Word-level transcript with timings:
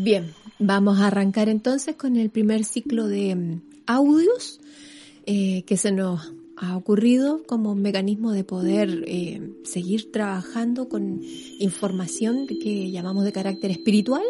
Bien, 0.00 0.32
vamos 0.60 1.00
a 1.00 1.08
arrancar 1.08 1.48
entonces 1.48 1.96
con 1.96 2.14
el 2.14 2.30
primer 2.30 2.62
ciclo 2.64 3.08
de 3.08 3.34
mm, 3.34 3.60
audios 3.86 4.60
eh, 5.26 5.64
que 5.66 5.76
se 5.76 5.90
nos 5.90 6.32
ha 6.56 6.76
ocurrido 6.76 7.42
como 7.48 7.72
un 7.72 7.82
mecanismo 7.82 8.30
de 8.30 8.44
poder 8.44 9.02
eh, 9.08 9.50
seguir 9.64 10.12
trabajando 10.12 10.88
con 10.88 11.20
información 11.58 12.46
que 12.46 12.92
llamamos 12.92 13.24
de 13.24 13.32
carácter 13.32 13.72
espiritual, 13.72 14.22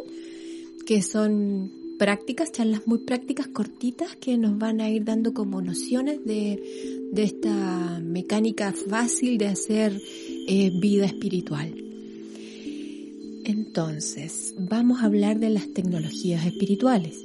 que 0.86 1.02
son 1.02 1.70
prácticas, 1.98 2.50
charlas 2.50 2.86
muy 2.86 3.00
prácticas, 3.00 3.48
cortitas, 3.48 4.16
que 4.16 4.38
nos 4.38 4.56
van 4.56 4.80
a 4.80 4.88
ir 4.88 5.04
dando 5.04 5.34
como 5.34 5.60
nociones 5.60 6.24
de, 6.24 7.10
esta 7.14 8.00
mecánica 8.02 8.72
fácil 8.72 9.36
de 9.36 9.48
hacer 9.48 10.00
eh, 10.46 10.70
vida 10.80 11.04
espiritual. 11.04 11.87
Entonces, 13.48 14.54
vamos 14.58 15.00
a 15.00 15.06
hablar 15.06 15.38
de 15.38 15.48
las 15.48 15.72
tecnologías 15.72 16.44
espirituales. 16.44 17.24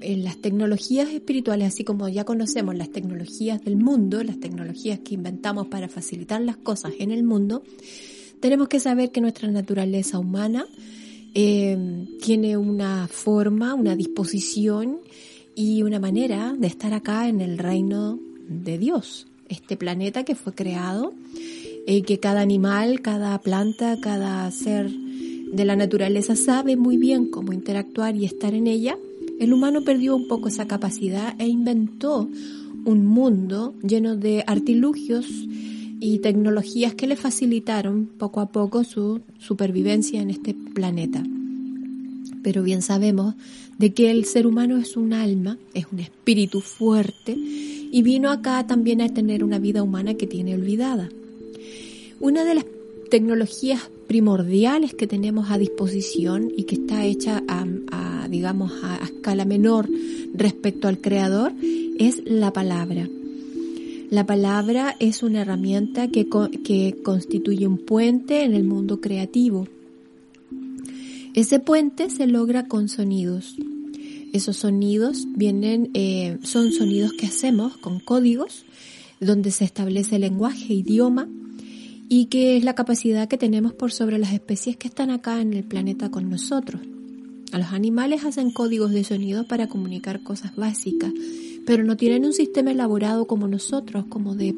En 0.00 0.24
las 0.24 0.38
tecnologías 0.38 1.10
espirituales, 1.10 1.74
así 1.74 1.84
como 1.84 2.08
ya 2.08 2.24
conocemos 2.24 2.74
las 2.74 2.88
tecnologías 2.88 3.62
del 3.62 3.76
mundo, 3.76 4.24
las 4.24 4.40
tecnologías 4.40 5.00
que 5.00 5.12
inventamos 5.12 5.66
para 5.66 5.90
facilitar 5.90 6.40
las 6.40 6.56
cosas 6.56 6.92
en 6.98 7.10
el 7.10 7.22
mundo, 7.22 7.62
tenemos 8.40 8.68
que 8.68 8.80
saber 8.80 9.10
que 9.10 9.20
nuestra 9.20 9.46
naturaleza 9.50 10.18
humana 10.18 10.64
eh, 11.34 12.06
tiene 12.22 12.56
una 12.56 13.06
forma, 13.06 13.74
una 13.74 13.94
disposición 13.94 15.00
y 15.54 15.82
una 15.82 16.00
manera 16.00 16.54
de 16.58 16.66
estar 16.66 16.94
acá 16.94 17.28
en 17.28 17.42
el 17.42 17.58
reino 17.58 18.18
de 18.48 18.78
Dios, 18.78 19.26
este 19.50 19.76
planeta 19.76 20.24
que 20.24 20.34
fue 20.34 20.54
creado, 20.54 21.12
eh, 21.86 22.00
que 22.04 22.18
cada 22.18 22.40
animal, 22.40 23.02
cada 23.02 23.38
planta, 23.42 23.98
cada 24.00 24.50
ser 24.50 24.90
de 25.52 25.64
la 25.64 25.76
naturaleza 25.76 26.36
sabe 26.36 26.76
muy 26.76 26.96
bien 26.96 27.30
cómo 27.30 27.52
interactuar 27.52 28.16
y 28.16 28.24
estar 28.24 28.54
en 28.54 28.66
ella, 28.66 28.96
el 29.40 29.52
humano 29.52 29.82
perdió 29.82 30.16
un 30.16 30.28
poco 30.28 30.48
esa 30.48 30.66
capacidad 30.66 31.34
e 31.38 31.46
inventó 31.46 32.28
un 32.84 33.06
mundo 33.06 33.74
lleno 33.82 34.16
de 34.16 34.44
artilugios 34.46 35.26
y 36.00 36.18
tecnologías 36.18 36.94
que 36.94 37.06
le 37.06 37.16
facilitaron 37.16 38.06
poco 38.18 38.40
a 38.40 38.46
poco 38.46 38.84
su 38.84 39.20
supervivencia 39.38 40.20
en 40.20 40.30
este 40.30 40.54
planeta. 40.54 41.22
Pero 42.42 42.62
bien 42.62 42.82
sabemos 42.82 43.34
de 43.78 43.92
que 43.92 44.10
el 44.10 44.24
ser 44.24 44.46
humano 44.46 44.76
es 44.76 44.96
un 44.96 45.12
alma, 45.12 45.58
es 45.74 45.86
un 45.92 46.00
espíritu 46.00 46.60
fuerte 46.60 47.36
y 47.36 48.02
vino 48.02 48.30
acá 48.30 48.66
también 48.66 49.00
a 49.00 49.08
tener 49.08 49.42
una 49.44 49.58
vida 49.58 49.82
humana 49.82 50.14
que 50.14 50.26
tiene 50.26 50.54
olvidada. 50.54 51.08
Una 52.20 52.44
de 52.44 52.56
las 52.56 52.66
tecnologías 53.10 53.90
primordiales 54.08 54.94
que 54.94 55.06
tenemos 55.06 55.50
a 55.50 55.58
disposición 55.58 56.50
y 56.56 56.64
que 56.64 56.76
está 56.76 57.04
hecha 57.04 57.44
a, 57.46 58.26
digamos, 58.28 58.72
a, 58.82 59.04
escala 59.04 59.44
menor 59.44 59.88
respecto 60.34 60.88
al 60.88 60.98
creador 60.98 61.52
es 61.98 62.22
la 62.24 62.52
palabra. 62.52 63.08
La 64.10 64.24
palabra 64.24 64.96
es 64.98 65.22
una 65.22 65.42
herramienta 65.42 66.08
que, 66.08 66.26
que 66.64 66.96
constituye 67.04 67.66
un 67.66 67.76
puente 67.76 68.42
en 68.42 68.54
el 68.54 68.64
mundo 68.64 69.00
creativo. 69.00 69.68
Ese 71.34 71.60
puente 71.60 72.08
se 72.08 72.26
logra 72.26 72.66
con 72.66 72.88
sonidos. 72.88 73.54
Esos 74.32 74.56
sonidos 74.56 75.26
vienen, 75.36 75.90
eh, 75.92 76.38
son 76.42 76.72
sonidos 76.72 77.12
que 77.12 77.26
hacemos 77.26 77.76
con 77.76 78.00
códigos, 78.00 78.64
donde 79.20 79.50
se 79.50 79.64
establece 79.64 80.18
lenguaje, 80.18 80.72
idioma, 80.72 81.28
y 82.08 82.26
que 82.26 82.56
es 82.56 82.64
la 82.64 82.74
capacidad 82.74 83.28
que 83.28 83.38
tenemos 83.38 83.74
por 83.74 83.92
sobre 83.92 84.18
las 84.18 84.32
especies 84.32 84.76
que 84.76 84.88
están 84.88 85.10
acá 85.10 85.40
en 85.40 85.52
el 85.52 85.64
planeta 85.64 86.10
con 86.10 86.30
nosotros. 86.30 86.80
A 87.52 87.58
los 87.58 87.72
animales 87.72 88.24
hacen 88.24 88.50
códigos 88.50 88.92
de 88.92 89.04
sonido 89.04 89.46
para 89.46 89.68
comunicar 89.68 90.22
cosas 90.22 90.54
básicas, 90.54 91.12
pero 91.66 91.84
no 91.84 91.96
tienen 91.96 92.24
un 92.24 92.32
sistema 92.32 92.70
elaborado 92.70 93.26
como 93.26 93.46
nosotros, 93.46 94.06
como 94.08 94.34
de 94.34 94.54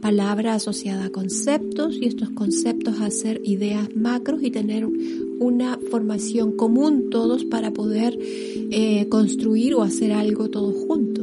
palabra 0.00 0.54
asociada 0.54 1.06
a 1.06 1.10
conceptos 1.10 1.94
y 2.00 2.06
estos 2.06 2.30
conceptos 2.30 3.00
hacer 3.00 3.40
ideas 3.44 3.88
macros 3.94 4.42
y 4.42 4.50
tener 4.50 4.86
una 5.40 5.78
formación 5.90 6.56
común 6.56 7.10
todos 7.10 7.44
para 7.44 7.70
poder 7.72 8.18
eh, 8.20 9.08
construir 9.10 9.74
o 9.74 9.82
hacer 9.82 10.12
algo 10.12 10.48
todos 10.48 10.74
juntos. 10.86 11.13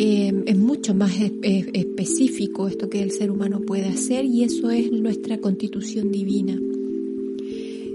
Eh, 0.00 0.44
es 0.46 0.56
mucho 0.56 0.94
más 0.94 1.10
específico 1.18 2.68
esto 2.68 2.88
que 2.88 3.02
el 3.02 3.10
ser 3.10 3.32
humano 3.32 3.62
puede 3.62 3.86
hacer 3.86 4.24
y 4.24 4.44
eso 4.44 4.70
es 4.70 4.92
nuestra 4.92 5.40
constitución 5.40 6.12
divina. 6.12 6.56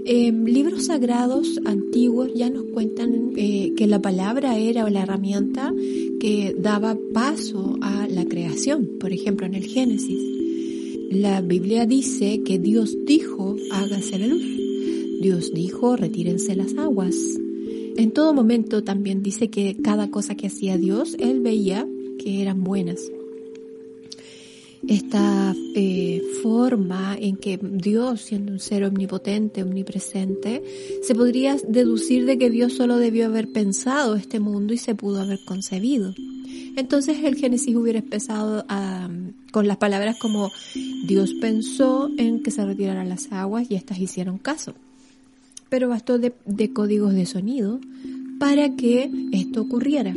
Eh, 0.04 0.30
libros 0.30 0.84
sagrados 0.84 1.58
antiguos 1.64 2.28
ya 2.34 2.50
nos 2.50 2.64
cuentan 2.64 3.32
eh, 3.38 3.72
que 3.74 3.86
la 3.86 4.02
palabra 4.02 4.58
era 4.58 4.90
la 4.90 5.04
herramienta 5.04 5.72
que 6.20 6.54
daba 6.58 6.98
paso 7.14 7.78
a 7.80 8.06
la 8.06 8.26
creación, 8.26 8.98
por 9.00 9.14
ejemplo 9.14 9.46
en 9.46 9.54
el 9.54 9.64
Génesis. 9.64 10.20
La 11.10 11.40
Biblia 11.40 11.86
dice 11.86 12.42
que 12.44 12.58
Dios 12.58 12.98
dijo, 13.06 13.56
hágase 13.70 14.18
la 14.18 14.26
luz. 14.26 14.44
Dios 15.22 15.54
dijo, 15.54 15.96
retírense 15.96 16.54
las 16.54 16.74
aguas. 16.74 17.16
En 17.96 18.10
todo 18.10 18.34
momento 18.34 18.84
también 18.84 19.22
dice 19.22 19.48
que 19.48 19.76
cada 19.82 20.10
cosa 20.10 20.34
que 20.34 20.48
hacía 20.48 20.76
Dios, 20.76 21.16
Él 21.18 21.40
veía 21.40 21.88
que 22.18 22.42
eran 22.42 22.64
buenas. 22.64 23.00
Esta 24.86 25.54
eh, 25.74 26.22
forma 26.42 27.16
en 27.18 27.36
que 27.36 27.58
Dios, 27.62 28.20
siendo 28.20 28.52
un 28.52 28.60
ser 28.60 28.84
omnipotente, 28.84 29.62
omnipresente, 29.62 30.62
se 31.02 31.14
podría 31.14 31.56
deducir 31.66 32.26
de 32.26 32.36
que 32.36 32.50
Dios 32.50 32.74
solo 32.74 32.98
debió 32.98 33.26
haber 33.26 33.50
pensado 33.50 34.14
este 34.14 34.40
mundo 34.40 34.74
y 34.74 34.78
se 34.78 34.94
pudo 34.94 35.22
haber 35.22 35.38
concebido. 35.46 36.14
Entonces 36.76 37.24
el 37.24 37.36
Génesis 37.36 37.74
hubiera 37.76 38.00
empezado 38.00 38.66
con 39.52 39.66
las 39.68 39.78
palabras 39.78 40.18
como 40.20 40.50
Dios 41.06 41.32
pensó 41.40 42.10
en 42.18 42.42
que 42.42 42.50
se 42.50 42.64
retiraran 42.64 43.08
las 43.08 43.32
aguas 43.32 43.70
y 43.70 43.76
éstas 43.76 43.98
hicieron 43.98 44.38
caso 44.38 44.74
pero 45.74 45.88
bastó 45.88 46.20
de, 46.20 46.32
códigos 46.72 47.14
de 47.14 47.26
sonido 47.26 47.80
para 48.38 48.76
que 48.76 49.10
esto 49.32 49.62
ocurriera. 49.62 50.14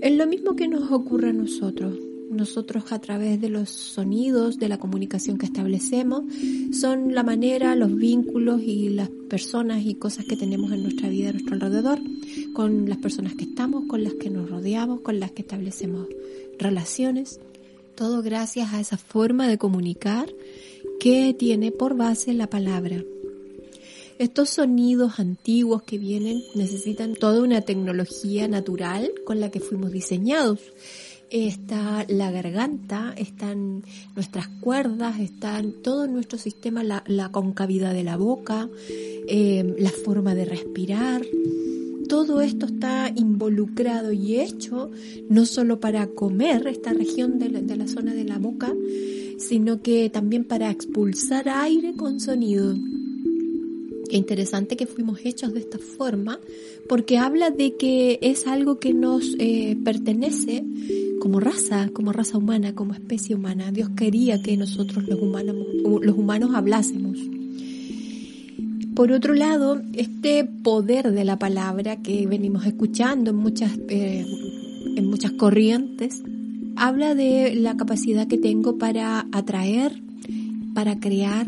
Es 0.00 0.16
lo 0.16 0.26
mismo 0.26 0.56
que 0.56 0.66
nos 0.66 0.90
ocurre 0.90 1.28
a 1.28 1.32
nosotros. 1.34 1.94
Nosotros 2.30 2.90
a 2.90 3.00
través 3.00 3.38
de 3.38 3.50
los 3.50 3.68
sonidos, 3.68 4.58
de 4.58 4.68
la 4.68 4.78
comunicación 4.78 5.36
que 5.36 5.44
establecemos, 5.44 6.24
son 6.72 7.14
la 7.14 7.22
manera, 7.22 7.74
los 7.74 7.94
vínculos 7.94 8.62
y 8.62 8.88
las 8.88 9.10
personas 9.28 9.84
y 9.84 9.96
cosas 9.96 10.24
que 10.24 10.36
tenemos 10.36 10.72
en 10.72 10.84
nuestra 10.84 11.10
vida 11.10 11.28
a 11.28 11.32
nuestro 11.32 11.54
alrededor, 11.54 11.98
con 12.54 12.88
las 12.88 12.96
personas 12.96 13.34
que 13.34 13.44
estamos, 13.44 13.84
con 13.86 14.02
las 14.02 14.14
que 14.14 14.30
nos 14.30 14.48
rodeamos, 14.48 15.00
con 15.00 15.20
las 15.20 15.32
que 15.32 15.42
establecemos 15.42 16.06
relaciones. 16.58 17.38
Todo 17.94 18.22
gracias 18.22 18.72
a 18.72 18.80
esa 18.80 18.96
forma 18.96 19.48
de 19.48 19.58
comunicar 19.58 20.32
que 20.98 21.34
tiene 21.38 21.72
por 21.72 21.94
base 21.94 22.32
la 22.32 22.48
palabra. 22.48 23.04
Estos 24.20 24.50
sonidos 24.50 25.18
antiguos 25.18 25.82
que 25.82 25.96
vienen 25.96 26.42
necesitan 26.54 27.14
toda 27.14 27.40
una 27.40 27.62
tecnología 27.62 28.48
natural 28.48 29.10
con 29.24 29.40
la 29.40 29.50
que 29.50 29.60
fuimos 29.60 29.92
diseñados. 29.92 30.60
Está 31.30 32.04
la 32.06 32.30
garganta, 32.30 33.14
están 33.16 33.82
nuestras 34.14 34.46
cuerdas, 34.60 35.18
están 35.20 35.72
todo 35.82 36.06
nuestro 36.06 36.36
sistema, 36.36 36.84
la, 36.84 37.32
concavidad 37.32 37.94
de 37.94 38.04
la 38.04 38.18
boca, 38.18 38.68
eh, 39.26 39.74
la 39.78 39.88
forma 39.88 40.34
de 40.34 40.44
respirar. 40.44 41.22
Todo 42.06 42.42
esto 42.42 42.66
está 42.66 43.10
involucrado 43.16 44.12
y 44.12 44.38
hecho 44.38 44.90
no 45.30 45.46
solo 45.46 45.80
para 45.80 46.08
comer 46.08 46.66
esta 46.66 46.92
región 46.92 47.38
de 47.38 47.48
la 47.74 47.88
zona 47.88 48.12
de 48.12 48.24
la 48.24 48.36
boca, 48.36 48.70
sino 49.38 49.80
que 49.80 50.10
también 50.10 50.44
para 50.44 50.70
expulsar 50.70 51.48
aire 51.48 51.94
con 51.96 52.20
sonido. 52.20 52.76
Qué 54.10 54.16
interesante 54.16 54.76
que 54.76 54.86
fuimos 54.86 55.20
hechos 55.22 55.54
de 55.54 55.60
esta 55.60 55.78
forma, 55.78 56.40
porque 56.88 57.16
habla 57.16 57.52
de 57.52 57.76
que 57.76 58.18
es 58.22 58.48
algo 58.48 58.80
que 58.80 58.92
nos 58.92 59.36
eh, 59.38 59.78
pertenece 59.84 60.64
como 61.20 61.38
raza, 61.38 61.90
como 61.92 62.12
raza 62.12 62.36
humana, 62.36 62.74
como 62.74 62.92
especie 62.92 63.36
humana. 63.36 63.70
Dios 63.70 63.90
quería 63.90 64.42
que 64.42 64.56
nosotros 64.56 65.04
los 65.06 65.20
humanos, 65.20 66.50
hablásemos. 66.56 67.18
Por 68.96 69.12
otro 69.12 69.32
lado, 69.34 69.80
este 69.92 70.44
poder 70.44 71.12
de 71.12 71.24
la 71.24 71.38
palabra 71.38 72.02
que 72.02 72.26
venimos 72.26 72.66
escuchando 72.66 73.30
en 73.30 73.36
muchas, 73.36 73.78
eh, 73.88 74.26
en 74.96 75.06
muchas 75.06 75.30
corrientes, 75.32 76.20
habla 76.74 77.14
de 77.14 77.54
la 77.54 77.76
capacidad 77.76 78.26
que 78.26 78.38
tengo 78.38 78.76
para 78.76 79.28
atraer, 79.30 80.02
para 80.74 80.98
crear, 80.98 81.46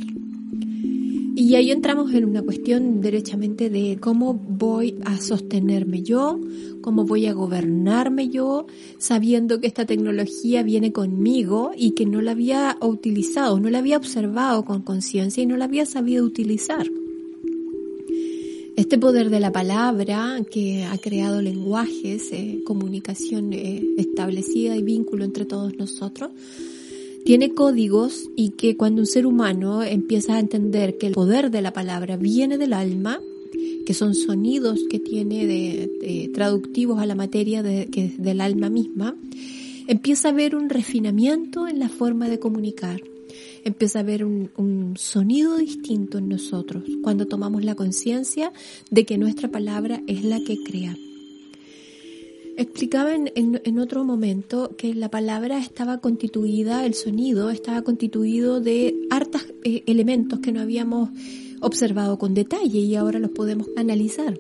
y 1.35 1.55
ahí 1.55 1.71
entramos 1.71 2.13
en 2.13 2.25
una 2.25 2.43
cuestión 2.43 3.01
derechamente 3.01 3.71
de 3.71 3.99
cómo 4.01 4.35
voy 4.35 4.99
a 5.05 5.19
sostenerme 5.19 6.03
yo, 6.03 6.39
cómo 6.83 7.05
voy 7.05 7.27
a 7.27 7.33
gobernarme 7.33 8.29
yo, 8.29 8.67
sabiendo 8.99 9.61
que 9.61 9.67
esta 9.67 9.87
tecnología 9.87 10.63
viene 10.63 10.93
conmigo 10.93 11.73
y 11.77 11.93
que 11.93 12.05
no 12.05 12.21
la 12.21 12.33
había 12.33 12.77
utilizado, 12.81 13.59
no 13.61 13.71
la 13.71 13.79
había 13.79 13.97
observado 13.97 14.65
con 14.65 14.83
conciencia 14.83 15.43
y 15.43 15.47
no 15.47 15.57
la 15.57 15.65
había 15.65 15.87
sabido 15.87 16.25
utilizar. 16.25 16.87
Este 18.77 18.99
poder 18.99 19.31
de 19.31 19.41
la 19.41 19.53
palabra 19.53 20.39
que 20.51 20.85
ha 20.85 20.97
creado 20.99 21.43
lenguajes, 21.43 22.33
eh, 22.33 22.61
comunicación 22.65 23.53
eh, 23.53 23.83
establecida 23.99 24.77
y 24.77 24.83
vínculo 24.83 25.25
entre 25.25 25.45
todos 25.45 25.77
nosotros, 25.77 26.31
tiene 27.25 27.53
códigos 27.55 28.29
y 28.37 28.51
que 28.51 28.77
cuando 28.77 29.03
un 29.03 29.07
ser 29.07 29.27
humano 29.27 29.83
empieza 29.83 30.37
a 30.37 30.41
entender 30.41 30.99
que 30.99 31.07
el 31.07 31.15
poder 31.15 31.51
de 31.51 31.63
la 31.63 31.73
palabra 31.73 32.17
viene 32.17 32.59
del 32.59 32.73
alma, 32.73 33.21
que 33.87 33.95
son 33.95 34.15
sonidos 34.15 34.81
que 34.91 34.99
tiene 34.99 35.47
de, 35.47 36.31
traductivos 36.35 37.01
a 37.01 37.07
la 37.07 37.15
materia 37.15 37.63
de, 37.63 37.87
que 37.87 38.07
es 38.07 38.23
del 38.23 38.41
alma 38.41 38.71
misma, 38.71 39.17
empieza 39.89 40.29
a 40.29 40.33
haber 40.33 40.55
un 40.55 40.69
refinamiento 40.69 41.69
en 41.69 41.79
la 41.79 41.89
forma 41.89 42.29
de 42.29 42.39
comunicar 42.39 43.01
empieza 43.65 44.01
a 44.01 44.03
haber 44.03 44.25
un, 44.25 44.95
sonido 44.97 45.57
distinto 45.57 46.19
en 46.19 46.29
nosotros 46.29 46.85
cuando 47.03 47.27
tomamos 47.27 47.65
la 47.65 47.75
conciencia 47.75 48.53
de 48.91 49.05
que 49.05 49.19
nuestra 49.19 49.49
palabra 49.49 50.03
es 50.07 50.25
la 50.25 50.39
que 50.45 50.63
crea. 50.65 50.97
Explicaba 52.57 53.15
en, 53.15 53.79
otro 53.79 54.05
momento 54.05 54.75
que 54.77 54.95
la 54.95 55.11
palabra 55.11 55.59
estaba 55.59 55.99
constituida, 55.99 56.85
el 56.85 56.95
sonido 56.95 57.51
estaba 57.51 57.83
constituido 57.83 58.61
de 58.61 58.95
hartos 59.11 59.47
eh, 59.65 59.83
elementos 59.87 60.41
que 60.41 60.53
no 60.53 60.61
habíamos 60.61 61.11
observado 61.61 62.19
con 62.19 62.35
detalle 62.35 62.81
y 62.81 62.95
ahora 62.95 63.19
los 63.19 63.31
podemos 63.31 63.69
analizar. 63.77 64.37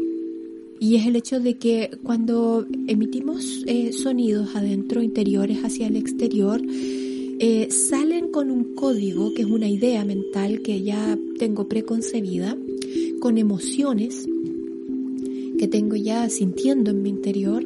Y 0.79 0.97
es 0.97 1.06
el 1.06 1.17
hecho 1.17 1.41
de 1.41 1.56
que 1.59 1.91
cuando 2.03 2.67
emitimos 2.87 3.62
eh, 3.67 3.93
sonidos 3.93 4.55
adentro, 4.56 5.00
interiores 5.00 5.59
hacia 5.64 5.87
el 5.87 5.97
exterior, 5.97 6.61
eh, 6.64 7.70
salen 7.70 8.31
con 8.31 8.50
un 8.50 8.75
código 8.75 9.32
que 9.35 9.43
es 9.43 9.49
una 9.49 9.69
idea 9.69 10.05
mental 10.05 10.61
que 10.61 10.82
ya 10.82 11.19
tengo 11.38 11.69
preconcebida, 11.69 12.56
con 13.20 13.38
emociones 13.38 14.26
que 15.59 15.69
tengo 15.69 15.97
ya 15.97 16.29
sintiendo 16.29 16.91
en 16.91 17.03
mi 17.03 17.11
interior, 17.11 17.64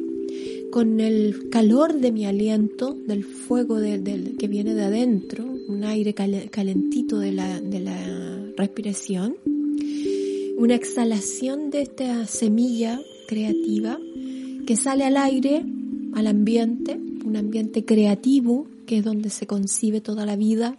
con 0.71 0.99
el 0.99 1.49
calor 1.49 1.99
de 1.99 2.11
mi 2.11 2.25
aliento, 2.25 2.93
del 2.93 3.23
fuego 3.23 3.77
que 3.79 4.47
viene 4.47 4.73
de 4.73 4.83
adentro, 4.83 5.45
un 5.67 5.83
aire 5.83 6.13
calentito 6.13 7.19
de 7.19 7.31
la, 7.31 7.59
de 7.61 7.79
la 7.79 8.51
respiración, 8.57 9.35
una 10.57 10.75
exhalación 10.75 11.69
de 11.69 11.81
esta 11.81 12.25
semilla 12.25 12.99
creativa 13.27 13.99
que 14.65 14.75
sale 14.75 15.05
al 15.05 15.17
aire, 15.17 15.63
al 16.13 16.27
ambiente, 16.27 16.99
un 17.25 17.37
ambiente 17.37 17.85
creativo 17.85 18.67
que 18.85 18.97
es 18.97 19.03
donde 19.03 19.29
se 19.29 19.45
concibe 19.45 20.01
toda 20.01 20.25
la 20.25 20.35
vida. 20.35 20.77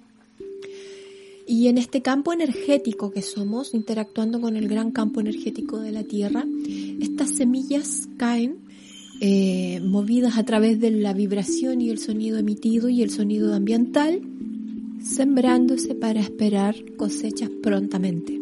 Y 1.47 1.69
en 1.69 1.79
este 1.79 2.03
campo 2.03 2.33
energético 2.33 3.11
que 3.11 3.23
somos, 3.23 3.73
interactuando 3.73 4.41
con 4.41 4.57
el 4.57 4.69
gran 4.69 4.91
campo 4.91 5.21
energético 5.21 5.79
de 5.79 5.93
la 5.93 6.03
Tierra, 6.03 6.45
estas 7.01 7.31
semillas 7.31 8.09
caen 8.19 8.68
eh, 9.21 9.81
movidas 9.85 10.39
a 10.39 10.45
través 10.45 10.79
de 10.81 10.93
la 10.93 11.13
vibración 11.13 11.81
y 11.81 11.91
el 11.91 11.99
sonido 11.99 12.39
emitido 12.39 12.89
y 12.89 13.03
el 13.03 13.11
sonido 13.11 13.53
ambiental, 13.53 14.21
sembrándose 15.03 15.95
para 15.97 16.21
esperar 16.21 16.77
cosechas 16.97 17.51
prontamente. 17.63 18.41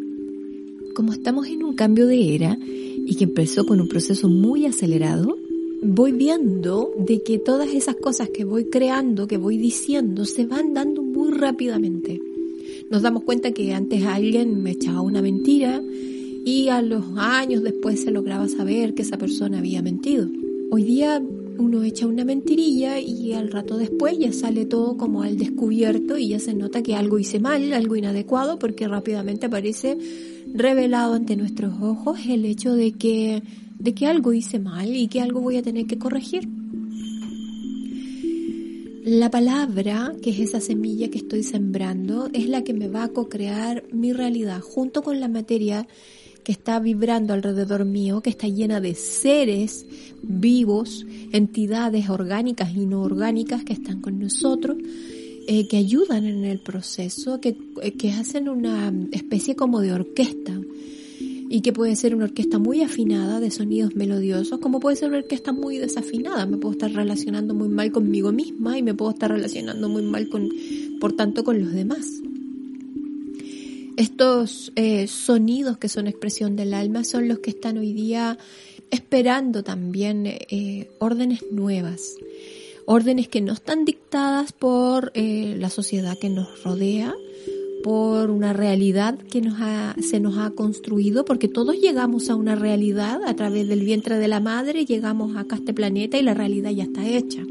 Como 0.93 1.13
estamos 1.13 1.47
en 1.47 1.63
un 1.63 1.73
cambio 1.73 2.05
de 2.05 2.35
era 2.35 2.57
y 2.61 3.15
que 3.15 3.23
empezó 3.23 3.65
con 3.65 3.81
un 3.81 3.87
proceso 3.87 4.29
muy 4.29 4.65
acelerado, 4.65 5.37
voy 5.81 6.11
viendo 6.11 6.91
de 6.97 7.23
que 7.23 7.39
todas 7.39 7.73
esas 7.73 7.95
cosas 7.95 8.29
que 8.29 8.45
voy 8.45 8.65
creando, 8.65 9.27
que 9.27 9.37
voy 9.37 9.57
diciendo, 9.57 10.25
se 10.25 10.45
van 10.45 10.73
dando 10.73 11.01
muy 11.01 11.31
rápidamente. 11.31 12.21
Nos 12.91 13.01
damos 13.01 13.23
cuenta 13.23 13.51
que 13.51 13.73
antes 13.73 14.03
alguien 14.03 14.61
me 14.61 14.71
echaba 14.71 15.01
una 15.01 15.21
mentira 15.21 15.81
y 16.45 16.69
a 16.69 16.81
los 16.81 17.03
años 17.17 17.63
después 17.63 17.99
se 17.99 18.11
lograba 18.11 18.47
saber 18.47 18.93
que 18.93 19.01
esa 19.01 19.17
persona 19.17 19.59
había 19.59 19.81
mentido. 19.81 20.29
Hoy 20.69 20.83
día 20.83 21.23
uno 21.57 21.83
echa 21.83 22.07
una 22.07 22.25
mentirilla 22.25 22.99
y 22.99 23.31
al 23.31 23.51
rato 23.51 23.77
después 23.77 24.17
ya 24.19 24.33
sale 24.33 24.65
todo 24.65 24.97
como 24.97 25.23
al 25.23 25.37
descubierto 25.37 26.17
y 26.17 26.29
ya 26.29 26.39
se 26.39 26.53
nota 26.53 26.83
que 26.83 26.93
algo 26.93 27.17
hice 27.19 27.39
mal, 27.39 27.71
algo 27.71 27.95
inadecuado, 27.95 28.59
porque 28.59 28.87
rápidamente 28.87 29.45
aparece 29.45 29.97
revelado 30.53 31.13
ante 31.13 31.37
nuestros 31.37 31.73
ojos 31.81 32.19
el 32.27 32.43
hecho 32.43 32.73
de 32.73 32.91
que 32.91 33.41
de 33.79 33.93
que 33.93 34.07
algo 34.07 34.33
hice 34.33 34.59
mal 34.59 34.93
y 34.93 35.07
que 35.07 35.21
algo 35.21 35.39
voy 35.39 35.55
a 35.55 35.61
tener 35.61 35.85
que 35.85 35.97
corregir. 35.97 36.49
La 39.05 39.31
palabra, 39.31 40.13
que 40.21 40.31
es 40.31 40.39
esa 40.39 40.59
semilla 40.59 41.09
que 41.09 41.19
estoy 41.19 41.43
sembrando, 41.43 42.29
es 42.33 42.49
la 42.49 42.65
que 42.65 42.73
me 42.73 42.89
va 42.89 43.03
a 43.03 43.07
co-crear 43.07 43.85
mi 43.93 44.11
realidad 44.11 44.59
junto 44.59 45.01
con 45.01 45.21
la 45.21 45.29
materia 45.29 45.87
que 46.47 46.53
está 46.53 46.79
vibrando 46.79 47.33
alrededor 47.33 47.83
mío, 47.83 48.21
que 48.21 48.29
está 48.29 48.47
llena 48.47 48.79
de 48.79 48.95
seres 48.95 49.85
vivos, 50.21 51.05
entidades 51.33 52.09
orgánicas 52.09 52.73
y 52.73 52.85
no 52.85 53.01
orgánicas 53.01 53.65
que 53.65 53.73
están 53.73 53.99
con 53.99 54.17
nosotros, 54.17 54.77
eh, 55.45 55.67
que 55.67 55.75
ayudan 55.75 56.23
en 56.23 56.45
el 56.45 56.59
proceso, 56.59 57.41
que, 57.41 57.57
que 57.99 58.11
hacen 58.11 58.47
una 58.47 58.93
especie 59.11 59.57
como 59.57 59.81
de 59.81 59.91
orquesta 59.91 60.57
y 61.49 61.59
que 61.59 61.73
puede 61.73 61.97
ser 61.97 62.15
una 62.15 62.23
orquesta 62.23 62.59
muy 62.59 62.81
afinada 62.81 63.41
de 63.41 63.51
sonidos 63.51 63.97
melodiosos, 63.97 64.61
como 64.61 64.79
puede 64.79 64.95
ser 64.95 65.09
una 65.09 65.17
orquesta 65.17 65.51
muy 65.51 65.79
desafinada. 65.79 66.45
Me 66.45 66.55
puedo 66.55 66.71
estar 66.71 66.93
relacionando 66.93 67.55
muy 67.55 67.67
mal 67.67 67.91
conmigo 67.91 68.31
misma 68.31 68.77
y 68.77 68.83
me 68.83 68.93
puedo 68.93 69.11
estar 69.11 69.29
relacionando 69.29 69.89
muy 69.89 70.03
mal 70.03 70.29
con, 70.29 70.47
por 71.01 71.11
tanto, 71.11 71.43
con 71.43 71.59
los 71.59 71.73
demás. 71.73 72.21
Estos 73.97 74.71
eh, 74.75 75.07
sonidos 75.07 75.79
que 75.79 75.89
son 75.89 76.05
expresión 76.05 76.55
del 76.55 76.75
alma 76.75 77.03
son 77.03 77.27
los 77.27 77.39
que 77.39 77.49
están 77.49 77.79
hoy 77.79 77.93
día 77.93 78.37
esperando 78.91 79.63
también 79.63 80.27
eh, 80.27 80.91
órdenes 80.99 81.43
nuevas, 81.51 82.13
órdenes 82.85 83.27
que 83.27 83.41
no 83.41 83.53
están 83.53 83.85
dictadas 83.85 84.53
por 84.53 85.11
eh, 85.15 85.55
la 85.57 85.71
sociedad 85.71 86.15
que 86.15 86.29
nos 86.29 86.63
rodea, 86.63 87.15
por 87.83 88.29
una 88.29 88.53
realidad 88.53 89.17
que 89.17 89.41
nos 89.41 89.57
se 90.05 90.19
nos 90.19 90.37
ha 90.37 90.51
construido, 90.51 91.25
porque 91.25 91.47
todos 91.47 91.75
llegamos 91.81 92.29
a 92.29 92.35
una 92.35 92.53
realidad 92.53 93.23
a 93.25 93.35
través 93.35 93.67
del 93.67 93.79
vientre 93.83 94.19
de 94.19 94.27
la 94.27 94.39
madre, 94.39 94.85
llegamos 94.85 95.35
acá 95.35 95.55
a 95.55 95.59
este 95.59 95.73
planeta 95.73 96.19
y 96.19 96.21
la 96.21 96.35
realidad 96.35 96.69
ya 96.69 96.83
está 96.83 97.03
hecha. 97.07 97.41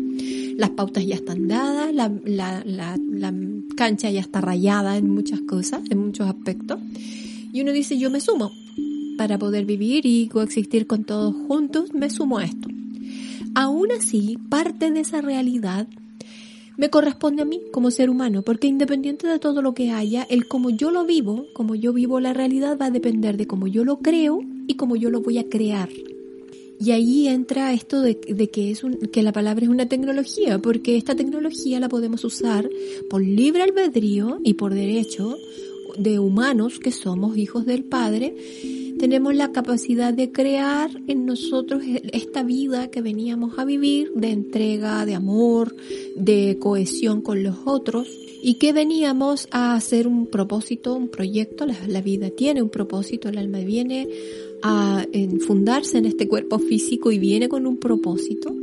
Las 0.56 0.70
pautas 0.70 1.04
ya 1.04 1.14
están 1.16 1.48
dadas, 1.48 1.94
la, 1.94 3.34
cancha 3.76 4.10
ya 4.10 4.20
está 4.20 4.40
rayada 4.40 4.96
en 4.96 5.10
muchas 5.10 5.42
cosas, 5.42 5.82
en 5.90 5.98
muchos 5.98 6.26
aspectos. 6.26 6.80
Y 7.52 7.60
uno 7.60 7.72
dice, 7.72 7.98
yo 7.98 8.10
me 8.10 8.20
sumo. 8.20 8.52
Para 9.18 9.38
poder 9.38 9.66
vivir 9.66 10.06
y 10.06 10.28
coexistir 10.28 10.86
con 10.86 11.04
todos 11.04 11.34
juntos, 11.46 11.92
me 11.92 12.08
sumo 12.10 12.38
a 12.38 12.44
esto. 12.44 12.68
Aún 13.54 13.92
así, 13.92 14.38
parte 14.48 14.90
de 14.90 15.00
esa 15.00 15.20
realidad 15.20 15.86
me 16.76 16.90
corresponde 16.90 17.42
a 17.42 17.46
mí 17.46 17.62
como 17.72 17.90
ser 17.90 18.10
humano, 18.10 18.42
porque 18.42 18.66
independiente 18.66 19.26
de 19.26 19.38
todo 19.38 19.62
lo 19.62 19.74
que 19.74 19.90
haya, 19.90 20.26
el 20.28 20.46
como 20.46 20.70
yo 20.70 20.90
lo 20.90 21.06
vivo, 21.06 21.46
como 21.54 21.74
yo 21.74 21.92
vivo 21.92 22.20
la 22.20 22.34
realidad, 22.34 22.76
va 22.80 22.86
a 22.86 22.90
depender 22.90 23.36
de 23.36 23.46
cómo 23.46 23.66
yo 23.66 23.84
lo 23.84 23.98
creo 23.98 24.40
y 24.66 24.74
cómo 24.74 24.96
yo 24.96 25.10
lo 25.10 25.22
voy 25.22 25.38
a 25.38 25.48
crear. 25.48 25.88
Y 26.78 26.90
ahí 26.90 27.28
entra 27.28 27.72
esto 27.72 28.02
de, 28.02 28.18
que, 28.18 28.70
es 28.70 28.84
un, 28.84 28.98
que 28.98 29.22
la 29.22 29.32
palabra 29.32 29.64
es 29.64 29.70
una 29.70 29.88
tecnología, 29.88 30.58
porque 30.58 30.96
esta 30.96 31.14
tecnología 31.14 31.80
la 31.80 31.88
podemos 31.88 32.24
usar 32.24 32.68
por 33.08 33.22
libre 33.22 33.62
albedrío 33.62 34.40
y 34.44 34.54
por 34.54 34.74
derecho 34.74 35.38
de 35.98 36.18
humanos 36.18 36.78
que 36.78 36.92
somos 36.92 37.36
hijos 37.38 37.64
del 37.64 37.84
Padre 37.84 38.34
tenemos 38.98 39.34
la 39.34 39.52
capacidad 39.52 40.14
de 40.14 40.32
crear 40.32 40.90
en 41.06 41.26
nosotros 41.26 41.82
esta 42.12 42.42
vida 42.42 42.90
que 42.90 43.02
veníamos 43.02 43.58
a 43.58 43.64
vivir 43.64 44.12
de 44.14 44.30
entrega, 44.30 45.04
de 45.04 45.14
amor, 45.14 45.76
de 46.16 46.58
cohesión 46.58 47.20
con 47.20 47.42
los 47.42 47.56
otros 47.64 48.08
y 48.42 48.54
que 48.54 48.72
veníamos 48.72 49.48
a 49.50 49.74
hacer 49.74 50.06
un 50.06 50.26
propósito, 50.26 50.94
un 50.94 51.08
proyecto. 51.08 51.66
La, 51.66 52.00
vida 52.00 52.30
tiene 52.30 52.62
un 52.62 52.70
propósito, 52.70 53.28
el 53.28 53.38
alma 53.38 53.58
viene 53.58 54.08
a 54.62 55.04
fundarse 55.46 55.98
en 55.98 56.06
este 56.06 56.28
cuerpo 56.28 56.58
físico 56.58 57.12
y 57.12 57.18
viene 57.18 57.48
con 57.48 57.66
un 57.66 57.78
propósito. 57.78 58.54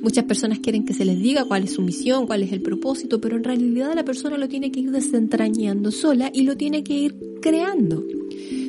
Muchas 0.00 0.24
personas 0.24 0.58
quieren 0.60 0.84
que 0.84 0.94
se 0.94 1.04
les 1.04 1.20
diga 1.20 1.44
cuál 1.44 1.64
es 1.64 1.72
su 1.72 1.82
misión, 1.82 2.26
cuál 2.26 2.42
es 2.42 2.52
el 2.52 2.62
propósito, 2.62 3.20
pero 3.20 3.36
en 3.36 3.44
realidad 3.44 3.92
la 3.94 4.04
persona 4.04 4.36
lo 4.36 4.48
tiene 4.48 4.72
que 4.72 4.80
ir 4.80 4.90
desentrañando 4.90 5.90
sola 5.90 6.30
y 6.32 6.42
lo 6.42 6.56
tiene 6.56 6.82
que 6.82 6.94
ir 6.94 7.16
creando. 7.40 8.04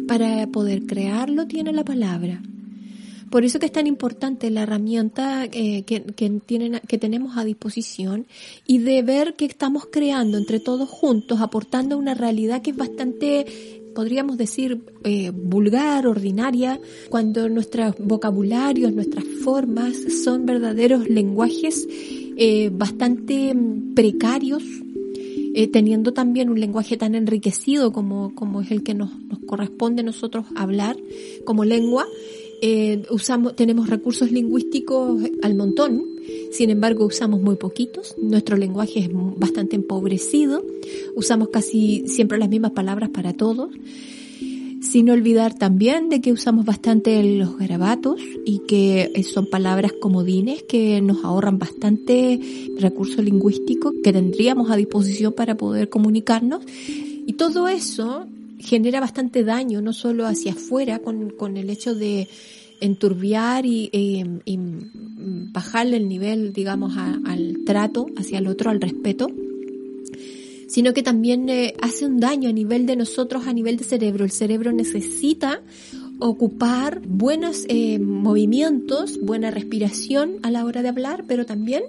Para 0.08 0.48
poder 0.48 0.86
crearlo 0.86 1.48
tiene 1.48 1.74
la 1.74 1.84
palabra. 1.84 2.42
Por 3.34 3.44
eso 3.44 3.58
que 3.58 3.66
es 3.66 3.72
tan 3.72 3.88
importante 3.88 4.52
la 4.52 4.62
herramienta 4.62 5.46
eh, 5.46 5.82
que, 5.86 6.02
tienen, 6.46 6.80
que 6.88 7.00
tenemos 7.00 7.36
a 7.36 7.44
disposición 7.44 8.28
y 8.68 8.78
de 8.78 9.02
ver 9.02 9.34
que 9.34 9.46
estamos 9.46 9.88
creando 9.92 10.38
entre 10.38 10.60
todos 10.60 10.88
juntos, 10.88 11.42
aportando 11.42 11.98
una 11.98 12.14
realidad 12.14 12.62
que 12.62 12.70
es 12.70 12.78
bastante, 12.78 13.82
podríamos 13.96 14.38
decir, 14.38 14.84
eh, 15.04 15.32
vulgar, 15.34 16.06
ordinaria, 16.06 16.80
cuando 17.10 17.50
nuestros 17.50 17.96
vocabularios, 17.98 18.94
nuestras 18.94 19.26
formas 19.44 19.96
son 20.24 20.46
verdaderos 20.46 21.10
lenguajes 21.10 21.88
eh, 22.38 22.70
bastante 22.72 23.56
precarios 23.96 24.62
eh, 25.54 25.68
teniendo 25.68 26.14
también 26.14 26.50
un 26.50 26.60
lenguaje 26.60 26.98
tan 26.98 27.16
enriquecido 27.16 27.92
como, 27.92 28.34
como 28.36 28.62
es 28.62 28.72
el 28.72 28.84
que 28.84 28.94
nos, 28.94 29.12
nos 29.26 29.40
corresponde 29.40 30.02
a 30.02 30.06
nosotros 30.06 30.46
hablar 30.56 30.98
como 31.46 31.66
lengua, 31.66 32.06
eh, 32.66 33.04
usamos, 33.10 33.58
tenemos 33.58 33.90
recursos 33.90 34.32
lingüísticos 34.32 35.22
al 35.42 35.54
montón, 35.54 36.02
sin 36.52 36.70
embargo 36.70 37.06
usamos 37.06 37.42
muy 37.42 37.58
poquitos, 37.58 38.16
nuestro 38.18 38.56
lenguaje 38.56 39.02
es 39.02 39.10
bastante 39.12 39.76
empobrecido, 39.76 40.64
usamos 41.14 41.50
casi 41.50 42.08
siempre 42.08 42.38
las 42.38 42.48
mismas 42.48 42.72
palabras 42.72 43.10
para 43.10 43.34
todos, 43.34 43.70
sin 44.84 45.10
olvidar 45.10 45.54
también 45.54 46.10
de 46.10 46.20
que 46.20 46.34
usamos 46.34 46.66
bastante 46.66 47.24
los 47.24 47.58
garabatos 47.58 48.20
y 48.46 48.60
que 48.68 49.12
son 49.24 49.46
palabras 49.50 49.94
comodines 49.94 50.64
que 50.64 51.02
nos 51.02 51.24
ahorran 51.24 51.58
bastante 51.58 52.40
recurso 52.78 53.22
lingüístico 53.22 53.94
que 54.04 54.12
tendríamos 54.12 54.70
a 54.70 54.76
disposición 54.76 55.34
para 55.34 55.56
poder 55.56 55.90
comunicarnos. 55.90 56.64
Y 57.26 57.34
todo 57.34 57.70
eso 57.70 58.28
genera 58.60 59.00
bastante 59.00 59.44
daño, 59.44 59.82
no 59.82 59.94
solo 59.94 60.28
hacia 60.28 60.52
afuera, 60.52 61.00
con, 61.00 61.30
con 61.30 61.56
el 61.58 61.70
hecho 61.70 61.96
de 61.96 62.28
enturbiar 62.82 63.66
y, 63.66 63.90
y, 63.94 64.24
bajarle 65.54 65.98
el 65.98 66.10
nivel, 66.10 66.52
digamos, 66.52 66.98
al 66.98 67.60
trato 67.66 68.08
hacia 68.18 68.40
el 68.40 68.48
otro, 68.48 68.70
al 68.70 68.82
respeto, 68.82 69.28
sino 70.68 70.94
que 70.94 71.04
también 71.04 71.50
eh, 71.50 71.76
hace 71.82 72.06
un 72.06 72.20
daño 72.20 72.50
a 72.50 72.54
nivel 72.54 72.86
de 72.86 72.96
nosotros, 72.96 73.48
a 73.48 73.54
nivel 73.54 73.78
de 73.78 73.84
cerebro. 73.84 74.26
El 74.26 74.32
cerebro 74.32 74.72
necesita 74.72 75.62
ocupar 76.20 77.02
buenos 77.06 77.66
eh, 77.68 78.00
movimientos, 78.00 79.20
buena 79.20 79.52
respiración 79.52 80.38
a 80.44 80.52
la 80.52 80.66
hora 80.66 80.82
de 80.82 80.90
hablar, 80.90 81.26
pero 81.28 81.46
también 81.46 81.84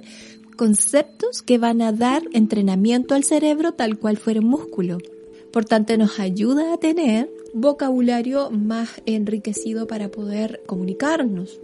conceptos 0.56 1.42
que 1.42 1.58
van 1.58 1.82
a 1.82 1.92
dar 1.92 2.22
entrenamiento 2.32 3.14
al 3.14 3.24
cerebro 3.24 3.72
tal 3.72 3.98
cual 3.98 4.16
fuera 4.16 4.40
músculo. 4.40 4.98
Por 5.52 5.64
tanto, 5.64 5.96
nos 5.96 6.18
ayuda 6.18 6.74
a 6.74 6.78
tener 6.78 7.30
vocabulario 7.52 8.50
más 8.50 9.02
enriquecido 9.06 9.86
para 9.86 10.10
poder 10.10 10.62
comunicarnos. 10.66 11.60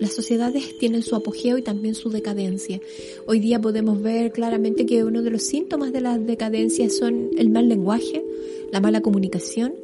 Las 0.00 0.12
sociedades 0.12 0.76
tienen 0.78 1.02
su 1.02 1.16
apogeo 1.16 1.56
y 1.56 1.62
también 1.62 1.94
su 1.94 2.10
decadencia. 2.10 2.80
Hoy 3.26 3.40
día 3.40 3.60
podemos 3.60 4.02
ver 4.02 4.32
claramente 4.32 4.84
que 4.84 5.04
uno 5.04 5.22
de 5.22 5.30
los 5.30 5.42
síntomas 5.42 5.92
de 5.92 6.00
la 6.02 6.18
decadencia 6.18 6.90
son 6.90 7.30
el 7.38 7.48
mal 7.48 7.68
lenguaje, 7.68 8.22
la 8.72 8.80
mala 8.80 9.00
comunicación, 9.00 9.74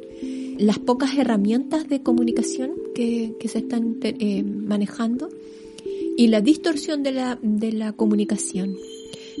las 0.57 0.79
pocas 0.79 1.17
herramientas 1.17 1.89
de 1.89 2.03
comunicación 2.03 2.73
que, 2.93 3.35
se 3.45 3.59
están 3.59 3.97
eh, 4.03 4.43
manejando 4.43 5.29
y 6.15 6.27
la 6.27 6.41
distorsión 6.41 7.01
de 7.03 7.11
la, 7.11 7.39
de 7.41 7.71
la 7.71 7.93
comunicación. 7.93 8.77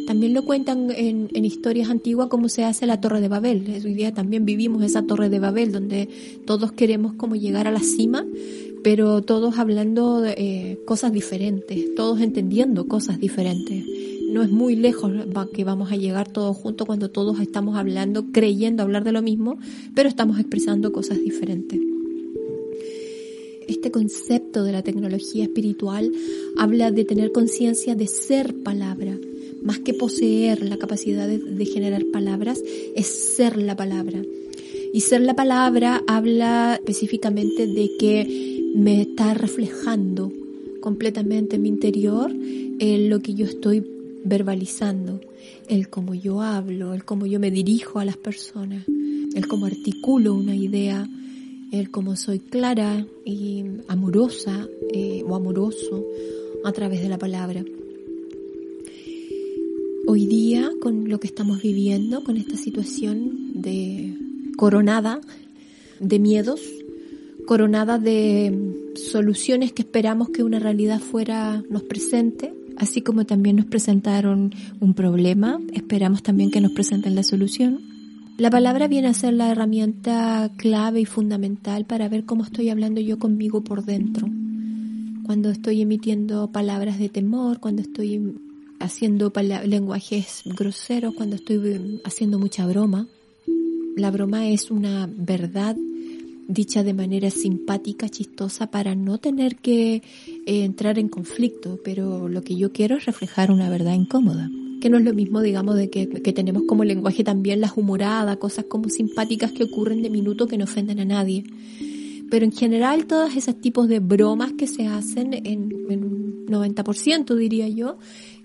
También 0.07 0.33
lo 0.33 0.43
cuentan 0.43 0.89
en, 0.91 1.29
en, 1.33 1.45
historias 1.45 1.89
antiguas 1.89 2.27
cómo 2.27 2.49
se 2.49 2.63
hace 2.63 2.87
la 2.87 2.99
Torre 2.99 3.21
de 3.21 3.27
Babel. 3.27 3.63
Hoy 3.85 3.93
día 3.93 4.13
también 4.13 4.43
vivimos 4.43 4.83
esa 4.83 5.03
Torre 5.03 5.29
de 5.29 5.39
Babel 5.39 5.71
donde 5.71 6.09
todos 6.45 6.71
queremos 6.71 7.13
como 7.13 7.35
llegar 7.35 7.67
a 7.67 7.71
la 7.71 7.79
cima, 7.79 8.25
pero 8.83 9.21
todos 9.21 9.57
hablando 9.57 10.21
de, 10.21 10.33
eh, 10.37 10.79
cosas 10.85 11.13
diferentes, 11.13 11.95
todos 11.95 12.21
entendiendo 12.21 12.87
cosas 12.87 13.19
diferentes. 13.19 13.85
No 14.31 14.41
es 14.41 14.49
muy 14.49 14.75
lejos 14.75 15.11
que 15.53 15.63
vamos 15.63 15.91
a 15.91 15.95
llegar 15.95 16.31
todos 16.31 16.57
juntos 16.57 16.87
cuando 16.87 17.09
todos 17.09 17.39
estamos 17.39 17.77
hablando, 17.77 18.25
creyendo 18.31 18.83
hablar 18.83 19.03
de 19.03 19.11
lo 19.11 19.21
mismo, 19.21 19.57
pero 19.93 20.09
estamos 20.09 20.39
expresando 20.39 20.91
cosas 20.91 21.19
diferentes 21.19 21.79
este 23.67 23.91
concepto 23.91 24.63
de 24.63 24.71
la 24.71 24.81
tecnología 24.81 25.43
espiritual 25.43 26.11
habla 26.57 26.91
de 26.91 27.05
tener 27.05 27.31
conciencia 27.31 27.95
de 27.95 28.07
ser 28.07 28.55
palabra, 28.63 29.17
más 29.61 29.79
que 29.79 29.93
poseer 29.93 30.63
la 30.63 30.77
capacidad 30.77 31.27
de, 31.27 31.65
generar 31.65 32.05
palabras, 32.11 32.61
es 32.95 33.07
ser 33.07 33.57
la 33.57 33.75
palabra. 33.75 34.21
Y 34.93 35.01
ser 35.01 35.21
la 35.21 35.35
palabra 35.35 36.01
habla 36.07 36.75
específicamente 36.75 37.67
de 37.67 37.91
que 37.99 38.52
me 38.73 39.01
está 39.01 39.33
reflejando 39.33 40.31
completamente 40.81 41.55
en 41.55 41.61
mi 41.61 41.69
interior 41.69 42.31
en 42.31 43.09
lo 43.09 43.21
que 43.21 43.33
yo 43.33 43.45
estoy 43.45 43.85
verbalizando, 44.25 45.21
el 45.67 45.89
cómo 45.89 46.13
yo 46.13 46.41
hablo, 46.41 46.93
el 46.93 47.05
cómo 47.05 47.25
yo 47.25 47.39
me 47.39 47.51
dirijo 47.51 47.99
a 47.99 48.05
las 48.05 48.17
personas, 48.17 48.85
el 48.87 49.47
cómo 49.47 49.65
articulo 49.65 50.33
una 50.33 50.55
idea, 50.55 51.07
el 51.71 51.91
cómo 51.91 52.15
soy 52.15 52.39
clara 52.39 53.05
y 53.25 53.63
amorosa 53.87 54.67
eh, 54.91 55.23
o 55.27 55.35
amoroso 55.35 56.05
a 56.63 56.71
través 56.71 57.01
de 57.01 57.09
la 57.09 57.17
palabra. 57.17 57.63
Hoy 60.07 60.25
día 60.25 60.69
con 60.81 61.09
lo 61.09 61.19
que 61.19 61.27
estamos 61.27 61.61
viviendo, 61.61 62.23
con 62.23 62.37
esta 62.37 62.57
situación 62.57 63.61
de 63.61 64.17
coronada 64.57 65.21
de 65.99 66.19
miedos, 66.19 66.61
coronada 67.45 67.99
de 67.99 68.91
soluciones 68.95 69.73
que 69.73 69.81
esperamos 69.81 70.29
que 70.29 70.43
una 70.43 70.59
realidad 70.59 70.99
fuera 70.99 71.63
nos 71.69 71.83
presente, 71.83 72.53
así 72.77 73.01
como 73.01 73.25
también 73.25 73.57
nos 73.57 73.65
presentaron 73.65 74.53
un 74.79 74.93
problema, 74.93 75.59
esperamos 75.73 76.23
también 76.23 76.51
que 76.51 76.61
nos 76.61 76.71
presenten 76.71 77.15
la 77.15 77.23
solución. 77.23 77.81
La 78.37 78.49
palabra 78.49 78.87
viene 78.87 79.07
a 79.09 79.13
ser 79.13 79.33
la 79.33 79.51
herramienta 79.51 80.51
clave 80.57 81.01
y 81.01 81.05
fundamental 81.05 81.85
para 81.85 82.09
ver 82.09 82.25
cómo 82.25 82.43
estoy 82.43 82.69
hablando 82.69 82.99
yo 82.99 83.19
conmigo 83.19 83.63
por 83.63 83.85
dentro. 83.85 84.27
Cuando 85.25 85.51
estoy 85.51 85.81
emitiendo 85.81 86.51
palabras 86.51 86.97
de 86.97 87.09
temor, 87.09 87.59
cuando 87.59 87.83
estoy 87.83 88.33
haciendo 88.79 89.31
lenguajes 89.65 90.41
groseros, 90.45 91.13
cuando 91.13 91.35
estoy 91.35 92.01
haciendo 92.03 92.39
mucha 92.39 92.65
broma. 92.65 93.07
La 93.95 94.09
broma 94.09 94.47
es 94.47 94.71
una 94.71 95.07
verdad 95.15 95.77
dicha 96.47 96.83
de 96.83 96.93
manera 96.93 97.29
simpática, 97.29 98.09
chistosa, 98.09 98.67
para 98.71 98.95
no 98.95 99.17
tener 99.17 99.57
que 99.57 99.95
eh, 100.45 100.63
entrar 100.63 100.99
en 100.99 101.09
conflicto, 101.09 101.79
pero 101.83 102.27
lo 102.27 102.41
que 102.41 102.55
yo 102.55 102.71
quiero 102.71 102.97
es 102.97 103.05
reflejar 103.05 103.51
una 103.51 103.69
verdad 103.69 103.93
incómoda, 103.93 104.49
que 104.81 104.89
no 104.89 104.97
es 104.97 105.03
lo 105.03 105.13
mismo, 105.13 105.41
digamos, 105.41 105.75
de 105.75 105.89
que, 105.89 106.09
que 106.09 106.33
tenemos 106.33 106.63
como 106.67 106.83
lenguaje 106.83 107.23
también 107.23 107.61
las 107.61 107.77
humoradas, 107.77 108.37
cosas 108.37 108.65
como 108.65 108.89
simpáticas 108.89 109.51
que 109.51 109.63
ocurren 109.63 110.01
de 110.01 110.09
minuto 110.09 110.47
que 110.47 110.57
no 110.57 110.65
ofenden 110.65 110.99
a 110.99 111.05
nadie. 111.05 111.45
Pero 112.33 112.45
en 112.45 112.51
general 112.51 113.05
todos 113.05 113.35
esos 113.35 113.61
tipos 113.61 113.87
de 113.87 113.99
bromas 113.99 114.53
que 114.53 114.65
se 114.65 114.87
hacen 114.87 115.33
en, 115.33 115.71
un 115.87 116.45
90% 116.47 117.35
diría 117.35 117.67
yo, 117.67 117.97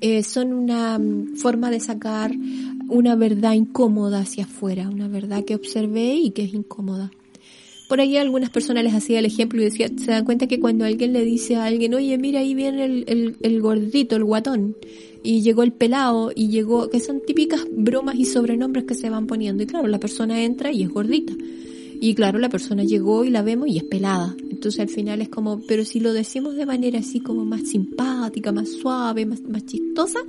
eh, 0.02 0.22
son 0.22 0.52
una 0.52 0.98
mm, 0.98 1.36
forma 1.36 1.70
de 1.70 1.80
sacar 1.80 2.32
una 2.88 3.16
verdad 3.16 3.54
incómoda 3.54 4.20
hacia 4.20 4.44
afuera, 4.44 4.90
una 4.90 5.08
verdad 5.08 5.42
que 5.44 5.54
observé 5.54 6.16
y 6.16 6.32
que 6.32 6.44
es 6.44 6.52
incómoda. 6.52 7.10
Por 7.88 8.00
ahí 8.00 8.16
algunas 8.18 8.50
personas 8.50 8.84
les 8.84 8.94
hacía 8.94 9.18
el 9.18 9.24
ejemplo 9.24 9.60
y 9.60 9.64
decía, 9.64 9.88
se 9.88 10.10
dan 10.10 10.24
cuenta 10.24 10.46
que 10.46 10.60
cuando 10.60 10.84
alguien 10.84 11.12
le 11.14 11.24
dice 11.24 11.56
a 11.56 11.64
alguien, 11.64 11.94
oye, 11.94 12.18
mira 12.18 12.40
ahí 12.40 12.54
viene 12.54 12.84
el, 12.84 13.04
el, 13.08 13.36
el 13.40 13.60
gordito, 13.62 14.14
el 14.14 14.24
guatón, 14.24 14.76
y 15.22 15.40
llegó 15.40 15.62
el 15.62 15.72
pelado, 15.72 16.30
y 16.34 16.48
llegó, 16.48 16.90
que 16.90 17.00
son 17.00 17.22
típicas 17.26 17.62
bromas 17.70 18.16
y 18.16 18.26
sobrenombres 18.26 18.84
que 18.84 18.94
se 18.94 19.10
van 19.10 19.26
poniendo. 19.26 19.62
Y 19.62 19.66
claro, 19.66 19.88
la 19.88 19.98
persona 19.98 20.44
entra 20.44 20.70
y 20.70 20.82
es 20.82 20.90
gordita. 20.90 21.32
Y 22.00 22.14
claro, 22.14 22.38
la 22.38 22.48
persona 22.48 22.84
llegó 22.84 23.24
y 23.24 23.30
la 23.30 23.42
vemos 23.42 23.68
y 23.68 23.78
es 23.78 23.84
pelada. 23.84 24.36
Entonces 24.50 24.80
al 24.80 24.88
final 24.88 25.20
es 25.20 25.28
como, 25.28 25.60
pero 25.66 25.84
si 25.84 25.98
lo 25.98 26.12
decimos 26.12 26.54
de 26.54 26.66
manera 26.66 27.00
así 27.00 27.20
como 27.20 27.44
más 27.44 27.62
simpática, 27.68 28.52
más 28.52 28.68
suave, 28.68 29.26
más, 29.26 29.42
más 29.42 29.66
chistosa, 29.66 30.20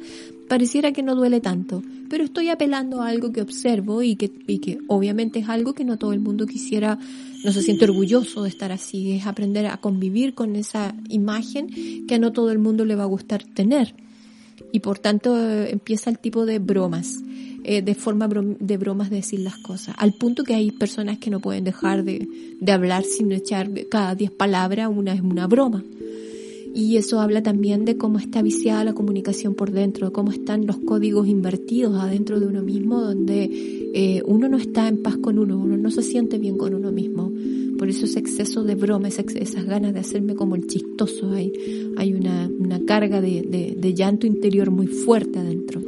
pareciera 0.47 0.91
que 0.91 1.03
no 1.03 1.15
duele 1.15 1.41
tanto. 1.41 1.83
Pero 2.09 2.23
estoy 2.23 2.49
apelando 2.49 3.01
a 3.01 3.09
algo 3.09 3.31
que 3.31 3.41
observo 3.41 4.01
y 4.01 4.15
que, 4.15 4.31
y 4.47 4.59
que 4.59 4.79
obviamente 4.87 5.39
es 5.39 5.49
algo 5.49 5.73
que 5.73 5.85
no 5.85 5.97
todo 5.97 6.13
el 6.13 6.19
mundo 6.19 6.47
quisiera, 6.47 6.97
no 7.43 7.51
se 7.51 7.61
siente 7.61 7.85
orgulloso 7.85 8.43
de 8.43 8.49
estar 8.49 8.71
así. 8.71 9.11
Es 9.11 9.25
aprender 9.25 9.67
a 9.67 9.77
convivir 9.77 10.33
con 10.33 10.55
esa 10.55 10.95
imagen 11.09 12.05
que 12.07 12.15
a 12.15 12.19
no 12.19 12.31
todo 12.31 12.51
el 12.51 12.59
mundo 12.59 12.85
le 12.85 12.95
va 12.95 13.03
a 13.03 13.07
gustar 13.07 13.43
tener. 13.43 13.95
Y 14.71 14.79
por 14.79 14.99
tanto 14.99 15.37
eh, 15.37 15.71
empieza 15.71 16.09
el 16.09 16.19
tipo 16.19 16.45
de 16.45 16.59
bromas 16.59 17.21
eh, 17.63 17.81
de 17.81 17.95
forma 17.95 18.27
de 18.27 18.77
bromas 18.77 19.09
decir 19.09 19.41
las 19.41 19.57
cosas, 19.57 19.93
al 19.97 20.13
punto 20.13 20.43
que 20.43 20.53
hay 20.53 20.71
personas 20.71 21.17
que 21.17 21.29
no 21.29 21.39
pueden 21.39 21.65
dejar 21.65 22.03
de, 22.03 22.27
de 22.59 22.71
hablar 22.71 23.03
sin 23.03 23.31
echar 23.31 23.69
cada 23.89 24.15
diez 24.15 24.31
palabras 24.31 24.89
una 24.89 25.13
es 25.13 25.21
una 25.21 25.45
broma. 25.45 25.83
Y 26.73 26.97
eso 26.97 27.19
habla 27.19 27.41
también 27.41 27.83
de 27.85 27.97
cómo 27.97 28.19
está 28.19 28.41
viciada 28.41 28.83
la 28.83 28.93
comunicación 28.93 29.55
por 29.55 29.71
dentro, 29.71 30.07
de 30.07 30.13
cómo 30.13 30.31
están 30.31 30.67
los 30.67 30.77
códigos 30.77 31.27
invertidos 31.27 31.95
adentro 31.95 32.39
de 32.39 32.47
uno 32.47 32.61
mismo, 32.61 33.01
donde 33.01 33.49
eh, 33.93 34.21
uno 34.25 34.47
no 34.49 34.57
está 34.57 34.87
en 34.87 35.01
paz 35.01 35.17
con 35.17 35.39
uno, 35.39 35.57
uno 35.57 35.77
no 35.77 35.89
se 35.91 36.03
siente 36.03 36.37
bien 36.37 36.57
con 36.57 36.73
uno 36.73 36.91
mismo. 36.91 37.31
Por 37.77 37.89
eso 37.89 38.05
ese 38.05 38.19
exceso 38.19 38.63
de 38.63 38.75
broma, 38.75 39.07
esas 39.07 39.65
ganas 39.65 39.93
de 39.93 39.99
hacerme 39.99 40.35
como 40.35 40.55
el 40.55 40.67
chistoso, 40.67 41.31
hay, 41.31 41.51
hay 41.97 42.13
una, 42.13 42.49
una 42.59 42.85
carga 42.85 43.19
de, 43.21 43.41
de, 43.41 43.75
de 43.77 43.93
llanto 43.93 44.27
interior 44.27 44.69
muy 44.69 44.87
fuerte 44.87 45.39
adentro. 45.39 45.81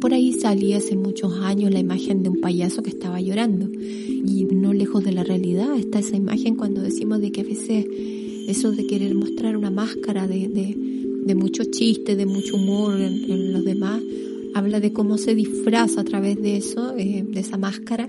Por 0.00 0.12
ahí 0.12 0.32
salía 0.34 0.78
hace 0.78 0.96
muchos 0.96 1.32
años 1.40 1.72
la 1.72 1.78
imagen 1.78 2.22
de 2.22 2.28
un 2.28 2.40
payaso 2.40 2.82
que 2.82 2.90
estaba 2.90 3.20
llorando 3.22 3.70
y 3.72 4.46
no 4.50 4.74
lejos 4.74 5.02
de 5.02 5.12
la 5.12 5.24
realidad 5.24 5.78
está 5.78 5.98
esa 6.00 6.16
imagen 6.16 6.56
cuando 6.56 6.82
decimos 6.82 7.20
de 7.20 7.32
que 7.32 7.40
a 7.40 7.44
veces 7.44 7.86
eso 8.48 8.70
de 8.72 8.86
querer 8.86 9.14
mostrar 9.14 9.56
una 9.56 9.70
máscara 9.70 10.26
de, 10.26 10.48
de, 10.48 10.76
de 11.24 11.34
mucho 11.34 11.64
chiste, 11.64 12.16
de 12.16 12.26
mucho 12.26 12.56
humor 12.56 13.00
en, 13.00 13.52
los 13.52 13.64
demás, 13.64 14.02
habla 14.54 14.80
de 14.80 14.92
cómo 14.92 15.18
se 15.18 15.34
disfraza 15.34 16.02
a 16.02 16.04
través 16.04 16.40
de 16.40 16.56
eso, 16.56 16.94
eh, 16.96 17.24
de 17.26 17.40
esa 17.40 17.56
máscara, 17.56 18.08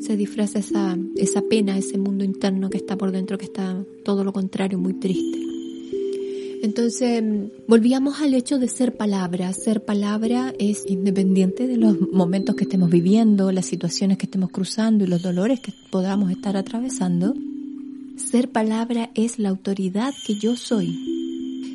se 0.00 0.16
disfraza 0.16 0.58
esa, 0.58 0.98
esa 1.16 1.42
pena, 1.42 1.78
ese 1.78 1.98
mundo 1.98 2.24
interno 2.24 2.70
que 2.70 2.78
está 2.78 2.96
por 2.96 3.12
dentro, 3.12 3.38
que 3.38 3.44
está 3.44 3.84
todo 4.04 4.24
lo 4.24 4.32
contrario, 4.32 4.78
muy 4.78 4.94
triste. 4.94 5.38
Entonces, 6.62 7.22
volvíamos 7.66 8.20
al 8.20 8.34
hecho 8.34 8.58
de 8.58 8.68
ser 8.68 8.94
palabra. 8.96 9.50
Ser 9.54 9.82
palabra 9.82 10.52
es 10.58 10.84
independiente 10.86 11.66
de 11.66 11.78
los 11.78 11.98
momentos 12.12 12.54
que 12.54 12.64
estemos 12.64 12.90
viviendo, 12.90 13.50
las 13.50 13.64
situaciones 13.64 14.18
que 14.18 14.26
estemos 14.26 14.50
cruzando 14.50 15.04
y 15.04 15.06
los 15.06 15.22
dolores 15.22 15.60
que 15.60 15.72
podamos 15.90 16.30
estar 16.30 16.58
atravesando. 16.58 17.34
Ser 18.28 18.50
palabra 18.50 19.10
es 19.14 19.38
la 19.38 19.48
autoridad 19.48 20.14
que 20.24 20.34
yo 20.38 20.54
soy. 20.54 20.94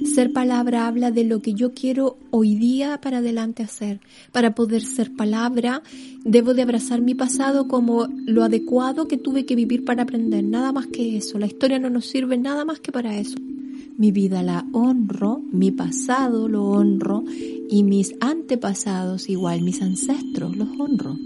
Ser 0.06 0.32
palabra 0.32 0.88
habla 0.88 1.12
de 1.12 1.26
lo 1.26 1.42
que 1.42 1.54
yo 1.54 1.74
quiero 1.74 2.18
hoy 2.30 2.56
día 2.56 3.02
para 3.02 3.18
adelante 3.18 3.64
hacer. 3.64 4.00
Para 4.32 4.56
poder 4.56 4.84
ser 4.84 5.14
palabra, 5.16 5.82
debo 6.24 6.54
de 6.54 6.62
abrazar 6.62 7.02
mi 7.02 7.16
pasado 7.16 7.68
como 7.68 8.08
lo 8.26 8.44
adecuado 8.44 9.08
que 9.08 9.18
tuve 9.18 9.46
que 9.46 9.56
vivir 9.56 9.84
para 9.84 10.04
aprender. 10.04 10.44
Nada 10.46 10.72
más 10.72 10.88
que 10.88 11.18
eso. 11.18 11.40
La 11.40 11.48
historia 11.48 11.80
no 11.80 11.90
nos 11.90 12.06
sirve 12.06 12.38
nada 12.38 12.64
más 12.64 12.80
que 12.80 12.92
para 12.92 13.18
eso. 13.18 13.36
Mi 13.98 14.12
vida 14.12 14.44
la 14.44 14.66
honro, 14.72 15.42
mi 15.52 15.72
pasado 15.72 16.48
lo 16.48 16.64
honro 16.66 17.24
y 17.70 17.84
mis 17.84 18.14
antepasados 18.22 19.30
igual, 19.30 19.62
mis 19.62 19.82
ancestros 19.82 20.56
los 20.56 20.70
honro. 20.80 21.18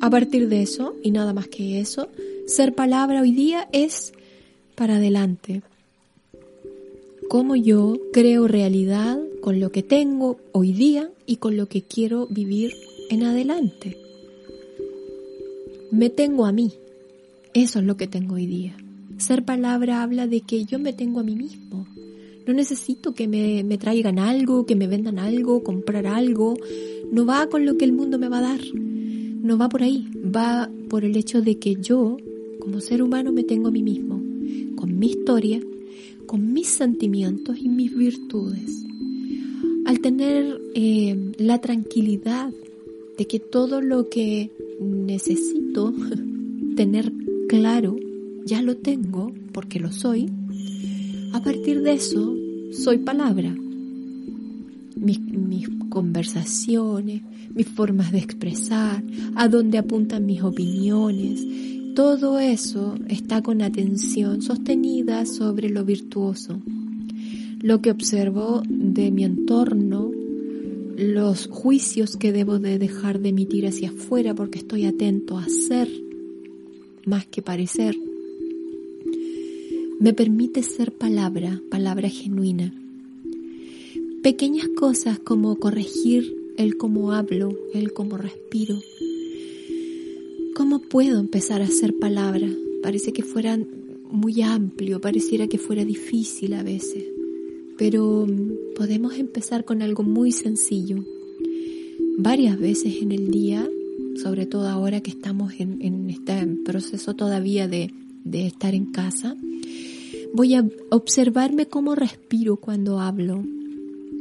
A 0.00 0.10
partir 0.10 0.48
de 0.48 0.62
eso, 0.62 0.94
y 1.02 1.10
nada 1.10 1.32
más 1.32 1.48
que 1.48 1.80
eso, 1.80 2.08
ser 2.48 2.74
palabra 2.74 3.20
hoy 3.20 3.32
día 3.32 3.68
es 3.72 4.14
para 4.74 4.96
adelante. 4.96 5.62
Cómo 7.28 7.56
yo 7.56 7.98
creo 8.10 8.48
realidad 8.48 9.18
con 9.42 9.60
lo 9.60 9.70
que 9.70 9.82
tengo 9.82 10.38
hoy 10.52 10.72
día 10.72 11.10
y 11.26 11.36
con 11.36 11.58
lo 11.58 11.66
que 11.66 11.82
quiero 11.82 12.26
vivir 12.26 12.72
en 13.10 13.22
adelante. 13.22 13.98
Me 15.90 16.08
tengo 16.08 16.46
a 16.46 16.52
mí. 16.52 16.72
Eso 17.52 17.80
es 17.80 17.84
lo 17.84 17.98
que 17.98 18.06
tengo 18.06 18.36
hoy 18.36 18.46
día. 18.46 18.76
Ser 19.18 19.44
palabra 19.44 20.02
habla 20.02 20.26
de 20.26 20.40
que 20.40 20.64
yo 20.64 20.78
me 20.78 20.94
tengo 20.94 21.20
a 21.20 21.24
mí 21.24 21.36
mismo. 21.36 21.86
No 22.46 22.54
necesito 22.54 23.12
que 23.12 23.28
me, 23.28 23.62
me, 23.62 23.76
traigan 23.76 24.18
algo, 24.18 24.64
que 24.64 24.74
me 24.74 24.86
vendan 24.86 25.18
algo, 25.18 25.62
comprar 25.62 26.06
algo. 26.06 26.56
No 27.12 27.26
va 27.26 27.46
con 27.48 27.66
lo 27.66 27.76
que 27.76 27.84
el 27.84 27.92
mundo 27.92 28.18
me 28.18 28.30
va 28.30 28.38
a 28.38 28.42
dar. 28.42 28.60
No 28.74 29.58
va 29.58 29.68
por 29.68 29.82
ahí. 29.82 30.08
Va 30.34 30.70
por 30.88 31.04
el 31.04 31.14
hecho 31.16 31.42
de 31.42 31.58
que 31.58 31.76
yo, 31.76 32.16
como 32.68 32.82
ser 32.82 33.00
humano, 33.02 33.32
me 33.32 33.44
tengo 33.44 33.68
a 33.68 33.70
mí 33.70 33.82
mismo. 33.82 34.22
Con 34.76 34.98
mi 34.98 35.06
historia, 35.06 35.58
con 36.26 36.52
mis 36.52 36.68
sentimientos 36.68 37.56
y 37.58 37.70
mis 37.70 37.96
virtudes. 37.96 38.84
Al 39.86 40.00
tener 40.00 40.60
eh, 40.74 41.32
la 41.38 41.62
tranquilidad 41.62 42.52
de 43.16 43.26
que 43.26 43.40
todo 43.40 43.80
lo 43.80 44.10
que 44.10 44.50
necesito 44.82 45.94
tener 46.76 47.10
claro 47.48 47.96
ya 48.44 48.60
lo 48.60 48.76
tengo 48.76 49.32
porque 49.52 49.80
lo 49.80 49.90
soy, 49.90 50.30
a 51.32 51.42
partir 51.42 51.80
de 51.80 51.94
eso 51.94 52.36
soy 52.72 52.98
palabra. 52.98 53.56
Mis, 54.94 55.20
mis, 55.20 55.70
conversaciones, 55.88 57.22
mis 57.54 57.66
formas 57.66 58.12
de 58.12 58.18
expresar, 58.18 59.02
a 59.36 59.48
dónde 59.48 59.78
apuntan 59.78 60.26
mis 60.26 60.42
opiniones, 60.42 61.42
todo 61.98 62.38
eso 62.38 62.94
está 63.08 63.42
con 63.42 63.60
atención 63.60 64.40
sostenida 64.40 65.26
sobre 65.26 65.68
lo 65.68 65.84
virtuoso. 65.84 66.60
Lo 67.60 67.82
que 67.82 67.90
observo 67.90 68.62
de 68.68 69.10
mi 69.10 69.24
entorno, 69.24 70.08
los 70.96 71.48
juicios 71.48 72.16
que 72.16 72.30
debo 72.30 72.60
de 72.60 72.78
dejar 72.78 73.18
de 73.18 73.30
emitir 73.30 73.66
hacia 73.66 73.88
afuera 73.88 74.32
porque 74.32 74.60
estoy 74.60 74.84
atento 74.84 75.38
a 75.38 75.48
ser 75.48 75.88
más 77.04 77.26
que 77.26 77.42
parecer 77.42 77.96
me 79.98 80.12
permite 80.12 80.62
ser 80.62 80.92
palabra, 80.92 81.60
palabra 81.68 82.08
genuina. 82.08 82.72
Pequeñas 84.22 84.68
cosas 84.68 85.18
como 85.18 85.56
corregir 85.56 86.32
el 86.58 86.76
cómo 86.76 87.10
hablo, 87.10 87.58
el 87.74 87.92
cómo 87.92 88.18
respiro. 88.18 88.76
¿Cómo 90.58 90.80
puedo 90.80 91.20
empezar 91.20 91.62
a 91.62 91.68
ser 91.68 91.96
palabra? 92.00 92.48
Parece 92.82 93.12
que 93.12 93.22
fuera 93.22 93.56
muy 94.10 94.42
amplio, 94.42 95.00
pareciera 95.00 95.46
que 95.46 95.56
fuera 95.56 95.84
difícil 95.84 96.52
a 96.52 96.64
veces, 96.64 97.04
pero 97.78 98.26
mm, 98.26 98.74
podemos 98.74 99.16
empezar 99.18 99.64
con 99.64 99.82
algo 99.82 100.02
muy 100.02 100.32
sencillo. 100.32 101.04
Varias 102.18 102.58
veces 102.58 103.00
en 103.00 103.12
el 103.12 103.30
día, 103.30 103.70
sobre 104.20 104.46
todo 104.46 104.66
ahora 104.66 105.00
que 105.00 105.12
estamos 105.12 105.52
en, 105.60 106.10
este 106.10 106.44
proceso 106.64 107.14
todavía 107.14 107.68
de, 107.68 107.92
de 108.24 108.48
estar 108.48 108.74
en 108.74 108.86
casa, 108.86 109.36
Voy 110.34 110.54
a 110.54 110.68
observarme 110.90 111.66
cómo 111.66 111.94
respiro 111.94 112.56
cuando 112.56 113.00
hablo. 113.00 113.44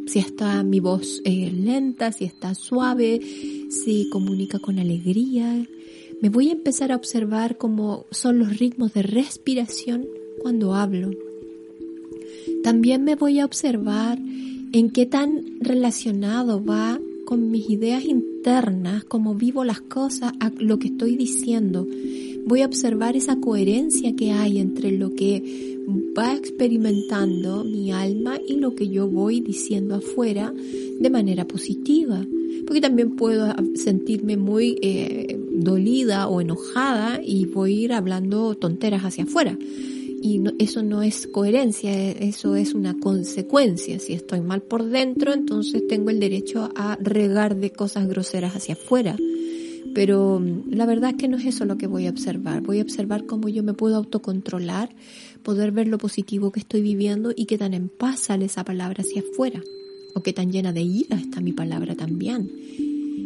Si 0.05 0.19
está 0.19 0.63
mi 0.63 0.79
voz 0.79 1.21
eh, 1.25 1.51
lenta, 1.51 2.13
si 2.13 2.23
está 2.23 2.55
suave, 2.55 3.19
si 3.69 4.09
comunica 4.09 4.57
con 4.57 4.79
alegría. 4.79 5.67
Me 6.21 6.29
voy 6.29 6.49
a 6.49 6.53
empezar 6.53 6.91
a 6.91 6.95
observar 6.95 7.57
cómo 7.57 8.05
son 8.11 8.39
los 8.39 8.57
ritmos 8.57 8.93
de 8.93 9.03
respiración 9.03 10.07
cuando 10.41 10.73
hablo. 10.73 11.11
También 12.63 13.03
me 13.03 13.15
voy 13.15 13.39
a 13.39 13.45
observar 13.45 14.17
en 14.71 14.89
qué 14.89 15.05
tan 15.05 15.59
relacionado 15.61 16.63
va 16.63 16.99
con 17.25 17.51
mis 17.51 17.69
ideas 17.69 18.03
internas, 18.03 18.36
cómo 19.09 19.35
vivo 19.35 19.65
las 19.65 19.81
cosas, 19.81 20.31
a 20.39 20.49
lo 20.57 20.79
que 20.79 20.87
estoy 20.87 21.17
diciendo. 21.17 21.85
Voy 22.45 22.61
a 22.61 22.65
observar 22.65 23.17
esa 23.17 23.35
coherencia 23.41 24.15
que 24.15 24.31
hay 24.31 24.59
entre 24.59 24.91
lo 24.91 25.13
que 25.13 25.77
va 26.17 26.33
experimentando 26.33 27.65
mi 27.65 27.91
alma 27.91 28.37
y 28.47 28.55
lo 28.55 28.73
que 28.73 28.87
yo 28.87 29.09
voy 29.09 29.41
diciendo 29.41 29.95
afuera 29.95 30.53
de 30.99 31.09
manera 31.09 31.45
positiva. 31.45 32.25
Porque 32.65 32.79
también 32.79 33.17
puedo 33.17 33.53
sentirme 33.75 34.37
muy 34.37 34.77
eh, 34.81 35.37
dolida 35.51 36.29
o 36.29 36.39
enojada 36.39 37.19
y 37.21 37.45
voy 37.47 37.73
a 37.73 37.81
ir 37.81 37.93
hablando 37.93 38.55
tonteras 38.55 39.03
hacia 39.03 39.25
afuera. 39.25 39.57
Y 40.21 40.41
eso 40.57 40.81
no 40.81 41.03
es 41.03 41.27
coherencia, 41.27 41.93
eso 42.11 42.55
es 42.55 42.73
una 42.73 42.97
consecuencia. 42.99 43.99
Si 43.99 44.13
estoy 44.13 44.41
mal 44.41 44.61
por 44.63 44.85
dentro, 44.85 45.31
entonces 45.31 45.87
tengo 45.87 46.09
el 46.09 46.19
derecho 46.19 46.71
a 46.75 46.97
regar 46.99 47.57
de 47.57 47.71
cosas 47.71 48.07
groseras 48.07 48.55
hacia 48.55 48.73
afuera. 48.73 49.15
Pero 49.93 50.39
mm, 50.39 50.71
la 50.71 50.85
verdad 50.85 51.11
es 51.11 51.17
que 51.17 51.27
no 51.27 51.37
es 51.37 51.45
eso 51.45 51.65
lo 51.65 51.77
que 51.77 51.87
voy 51.87 52.07
a 52.07 52.09
observar. 52.09 52.61
Voy 52.61 52.79
a 52.79 52.83
observar 52.83 53.25
cómo 53.25 53.47
yo 53.47 53.63
me 53.63 53.73
puedo 53.73 53.95
autocontrolar, 53.95 54.89
poder 55.43 55.71
ver 55.71 55.87
lo 55.87 55.97
positivo 55.97 56.51
que 56.51 56.59
estoy 56.59 56.81
viviendo 56.81 57.31
y 57.35 57.45
qué 57.45 57.57
tan 57.57 57.73
en 57.73 57.89
paz 57.89 58.21
sale 58.21 58.45
esa 58.45 58.63
palabra 58.63 59.01
hacia 59.01 59.21
afuera. 59.21 59.61
O 60.13 60.21
qué 60.21 60.33
tan 60.33 60.51
llena 60.51 60.73
de 60.73 60.81
ira 60.81 61.17
está 61.17 61.41
mi 61.41 61.53
palabra 61.53 61.95
también. 61.95 62.51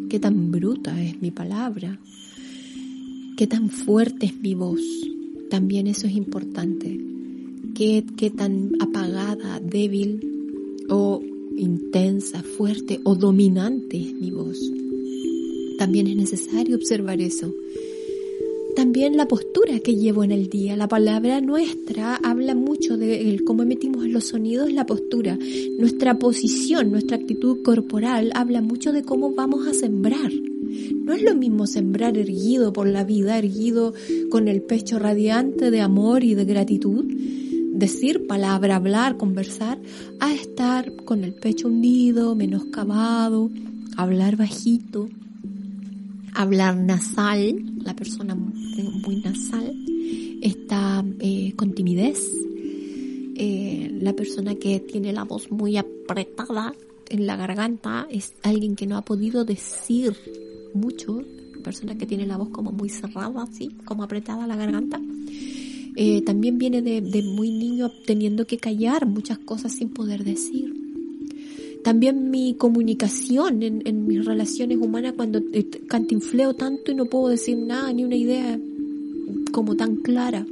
Qué 0.10 0.20
tan 0.20 0.52
bruta 0.52 1.02
es 1.02 1.22
mi 1.22 1.32
palabra. 1.32 2.00
Qué 3.38 3.48
tan 3.48 3.70
fuerte 3.70 4.26
es 4.26 4.36
mi 4.40 4.56
voz. 4.56 4.82
También 5.52 5.86
eso 5.88 6.08
es 6.08 6.14
importante. 6.14 6.98
Qué, 7.76 8.06
qué 8.16 8.30
tan 8.30 8.72
apagada, 8.80 9.60
débil 9.60 10.22
o 10.90 11.22
intensa, 11.58 12.42
fuerte 12.42 13.02
o 13.04 13.16
dominante 13.16 14.00
es 14.00 14.14
mi 14.14 14.32
voz. 14.32 14.58
También 15.78 16.08
es 16.08 16.16
necesario 16.16 16.78
observar 16.78 17.20
eso. 17.20 17.54
También 18.78 19.18
la 19.18 19.28
postura 19.28 19.80
que 19.80 19.98
llevo 19.98 20.24
en 20.24 20.32
el 20.32 20.48
día. 20.48 20.78
La 20.78 20.88
palabra 20.88 21.42
nuestra 21.42 22.16
habla 22.16 22.56
mucho 22.56 22.96
de 22.96 23.38
cómo 23.46 23.64
emitimos 23.64 24.08
los 24.08 24.24
sonidos, 24.24 24.72
la 24.72 24.86
postura. 24.86 25.38
Nuestra 25.78 26.18
posición, 26.18 26.92
nuestra 26.92 27.18
actitud 27.18 27.62
corporal 27.62 28.32
habla 28.36 28.62
mucho 28.62 28.94
de 28.94 29.04
cómo 29.04 29.34
vamos 29.34 29.68
a 29.68 29.74
sembrar. 29.74 30.32
No 31.04 31.14
es 31.14 31.24
lo 31.24 31.36
mismo 31.36 31.68
sembrar 31.68 32.18
erguido 32.18 32.72
por 32.72 32.88
la 32.88 33.04
vida, 33.04 33.38
erguido 33.38 33.94
con 34.30 34.48
el 34.48 34.62
pecho 34.62 35.00
radiante 35.00 35.72
de 35.72 35.82
amor 35.82 36.24
y 36.24 36.36
de 36.36 36.46
gratitud, 36.46 37.06
decir 37.74 38.28
palabra, 38.28 38.76
hablar, 38.76 39.18
conversar, 39.18 39.80
a 40.20 40.34
estar 40.34 40.96
con 41.04 41.24
el 41.24 41.34
pecho 41.34 41.68
hundido, 41.68 42.36
menoscabado, 42.36 43.50
hablar 43.98 44.38
bajito, 44.38 45.10
hablar 46.34 46.78
nasal, 46.78 47.64
la 47.84 47.96
persona 47.96 48.36
muy 48.36 49.22
nasal, 49.24 49.76
está 50.42 51.04
eh, 51.20 51.54
con 51.56 51.74
timidez, 51.74 52.20
eh, 53.36 53.98
la 54.02 54.14
persona 54.14 54.56
que 54.56 54.80
tiene 54.80 55.14
la 55.14 55.24
voz 55.24 55.52
muy 55.52 55.78
apretada 55.78 56.74
en 57.10 57.26
la 57.26 57.36
garganta 57.36 58.08
es 58.10 58.34
alguien 58.44 58.76
que 58.76 58.88
no 58.88 58.98
ha 58.98 59.02
podido 59.02 59.44
decir 59.46 60.16
mucho, 60.74 61.22
la 61.56 61.64
persona 61.64 61.98
que 61.98 62.06
tiene 62.06 62.26
la 62.26 62.38
voz 62.38 62.50
como 62.50 62.72
muy 62.72 62.90
cerrada, 62.90 63.44
así, 63.44 63.70
como 63.86 64.04
apretada 64.04 64.48
la 64.48 64.56
garganta. 64.56 65.00
Eh, 65.96 66.22
también 66.22 66.58
viene 66.58 66.82
de, 66.82 67.02
muy 67.24 67.52
niño 67.52 67.92
teniendo 68.06 68.46
que 68.48 68.58
callar 68.58 69.06
muchas 69.06 69.38
cosas 69.40 69.74
sin 69.74 69.90
poder 69.90 70.24
decir. 70.24 70.74
también 71.84 72.30
mi 72.30 72.54
comunicación 72.54 73.64
en, 73.64 73.82
en 73.86 74.06
mis 74.06 74.24
relaciones 74.24 74.78
humanas 74.78 75.14
cuando 75.18 75.42
cantinfleo 75.88 76.54
tanto 76.54 76.92
y 76.92 76.96
no 76.96 77.06
puedo 77.06 77.30
decir 77.30 77.58
nada, 77.58 77.92
ni 77.92 78.04
una 78.04 78.16
idea 78.16 78.60
como 79.52 79.76
tan 79.76 79.96
clara 79.98 80.46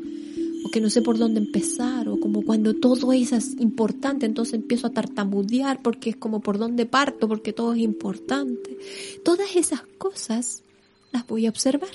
o 0.63 0.69
que 0.69 0.81
no 0.81 0.89
sé 0.89 1.01
por 1.01 1.17
dónde 1.17 1.39
empezar, 1.39 2.09
o 2.09 2.19
como 2.19 2.43
cuando 2.43 2.75
todo 2.75 3.13
es 3.13 3.31
importante, 3.59 4.25
entonces 4.25 4.55
empiezo 4.55 4.87
a 4.87 4.91
tartamudear 4.91 5.81
porque 5.81 6.11
es 6.11 6.15
como 6.15 6.41
por 6.41 6.57
dónde 6.57 6.85
parto, 6.85 7.27
porque 7.27 7.53
todo 7.53 7.73
es 7.73 7.79
importante. 7.79 8.77
Todas 9.23 9.55
esas 9.55 9.81
cosas 9.97 10.63
las 11.11 11.25
voy 11.27 11.45
a 11.45 11.49
observar. 11.49 11.89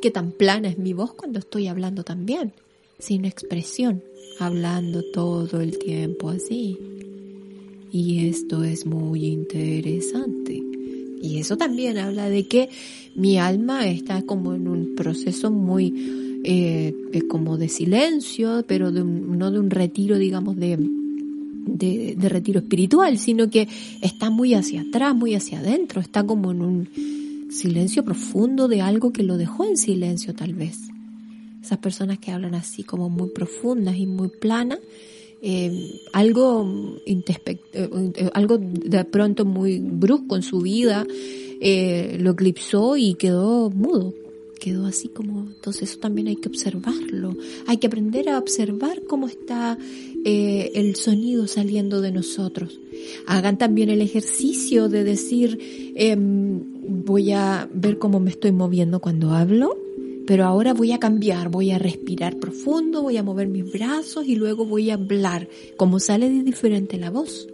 Qué 0.00 0.10
tan 0.10 0.32
plana 0.32 0.68
es 0.68 0.78
mi 0.78 0.92
voz 0.92 1.14
cuando 1.14 1.38
estoy 1.38 1.68
hablando 1.68 2.04
también, 2.04 2.52
sin 2.98 3.24
expresión, 3.24 4.02
hablando 4.38 5.02
todo 5.12 5.60
el 5.60 5.78
tiempo 5.78 6.28
así. 6.28 6.78
Y 7.92 8.28
esto 8.28 8.64
es 8.64 8.86
muy 8.86 9.26
interesante. 9.26 10.62
Y 11.22 11.38
eso 11.38 11.56
también 11.56 11.98
habla 11.98 12.28
de 12.28 12.48
que 12.48 12.68
mi 13.14 13.38
alma 13.38 13.86
está 13.86 14.22
como 14.22 14.54
en 14.54 14.66
un 14.66 14.96
proceso 14.96 15.52
muy 15.52 16.21
eh, 16.44 16.94
como 17.28 17.56
de 17.56 17.68
silencio, 17.68 18.64
pero 18.66 18.90
de 18.90 19.04
no 19.04 19.50
de 19.50 19.58
un 19.58 19.70
retiro, 19.70 20.18
digamos, 20.18 20.56
de, 20.56 20.76
de, 21.66 22.14
de, 22.16 22.28
retiro 22.28 22.60
espiritual, 22.60 23.18
sino 23.18 23.48
que 23.50 23.68
está 24.00 24.30
muy 24.30 24.54
hacia 24.54 24.82
atrás, 24.82 25.14
muy 25.14 25.34
hacia 25.34 25.60
adentro, 25.60 26.00
está 26.00 26.24
como 26.24 26.50
en 26.50 26.62
un 26.62 26.88
silencio 27.50 28.04
profundo 28.04 28.68
de 28.68 28.80
algo 28.80 29.12
que 29.12 29.22
lo 29.22 29.36
dejó 29.36 29.64
en 29.64 29.76
silencio 29.76 30.34
tal 30.34 30.54
vez. 30.54 30.78
Esas 31.62 31.78
personas 31.78 32.18
que 32.18 32.32
hablan 32.32 32.54
así 32.54 32.82
como 32.82 33.08
muy 33.08 33.28
profundas 33.28 33.96
y 33.96 34.06
muy 34.06 34.28
planas, 34.28 34.80
eh, 35.44 36.00
algo, 36.12 36.96
eh, 37.04 38.30
algo 38.32 38.58
de 38.58 39.04
pronto 39.04 39.44
muy 39.44 39.80
brusco 39.80 40.36
en 40.36 40.42
su 40.42 40.60
vida 40.60 41.04
eh, 41.60 42.16
lo 42.20 42.32
eclipsó 42.32 42.96
y 42.96 43.14
quedó 43.14 43.70
mudo, 43.70 44.14
quedó 44.62 44.86
así 44.86 45.08
como, 45.08 45.48
entonces 45.48 45.90
eso 45.90 45.98
también 45.98 46.28
hay 46.28 46.36
que 46.36 46.48
observarlo, 46.48 47.36
hay 47.66 47.78
que 47.78 47.88
aprender 47.88 48.28
a 48.28 48.38
observar 48.38 49.02
cómo 49.08 49.26
está 49.26 49.76
eh, 50.24 50.70
el 50.76 50.94
sonido 50.94 51.48
saliendo 51.48 52.00
de 52.00 52.12
nosotros. 52.12 52.78
Hagan 53.26 53.58
también 53.58 53.90
el 53.90 54.00
ejercicio 54.00 54.88
de 54.88 55.02
decir, 55.02 55.58
em, 55.96 56.62
voy 57.04 57.32
a 57.32 57.68
ver 57.74 57.98
cómo 57.98 58.20
me 58.20 58.30
estoy 58.30 58.52
moviendo 58.52 59.00
cuando 59.00 59.32
hablo, 59.32 59.76
pero 60.28 60.44
ahora 60.44 60.74
voy 60.74 60.92
a 60.92 61.00
cambiar, 61.00 61.48
voy 61.48 61.72
a 61.72 61.80
respirar 61.80 62.36
profundo, 62.36 63.02
voy 63.02 63.16
a 63.16 63.24
mover 63.24 63.48
mis 63.48 63.72
brazos 63.72 64.28
y 64.28 64.36
luego 64.36 64.64
voy 64.64 64.90
a 64.90 64.94
hablar, 64.94 65.48
como 65.76 65.98
sale 65.98 66.30
de 66.30 66.44
diferente 66.44 66.98
la 66.98 67.10
voz. 67.10 67.48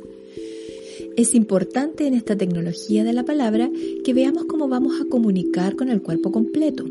Es 1.16 1.34
importante 1.34 2.06
en 2.06 2.12
esta 2.12 2.36
tecnología 2.36 3.02
de 3.02 3.14
la 3.14 3.24
palabra 3.24 3.70
que 4.04 4.12
veamos 4.12 4.44
cómo 4.44 4.68
vamos 4.68 5.00
a 5.00 5.06
comunicar 5.06 5.74
con 5.74 5.88
el 5.88 6.02
cuerpo 6.02 6.30
completo. 6.30 6.84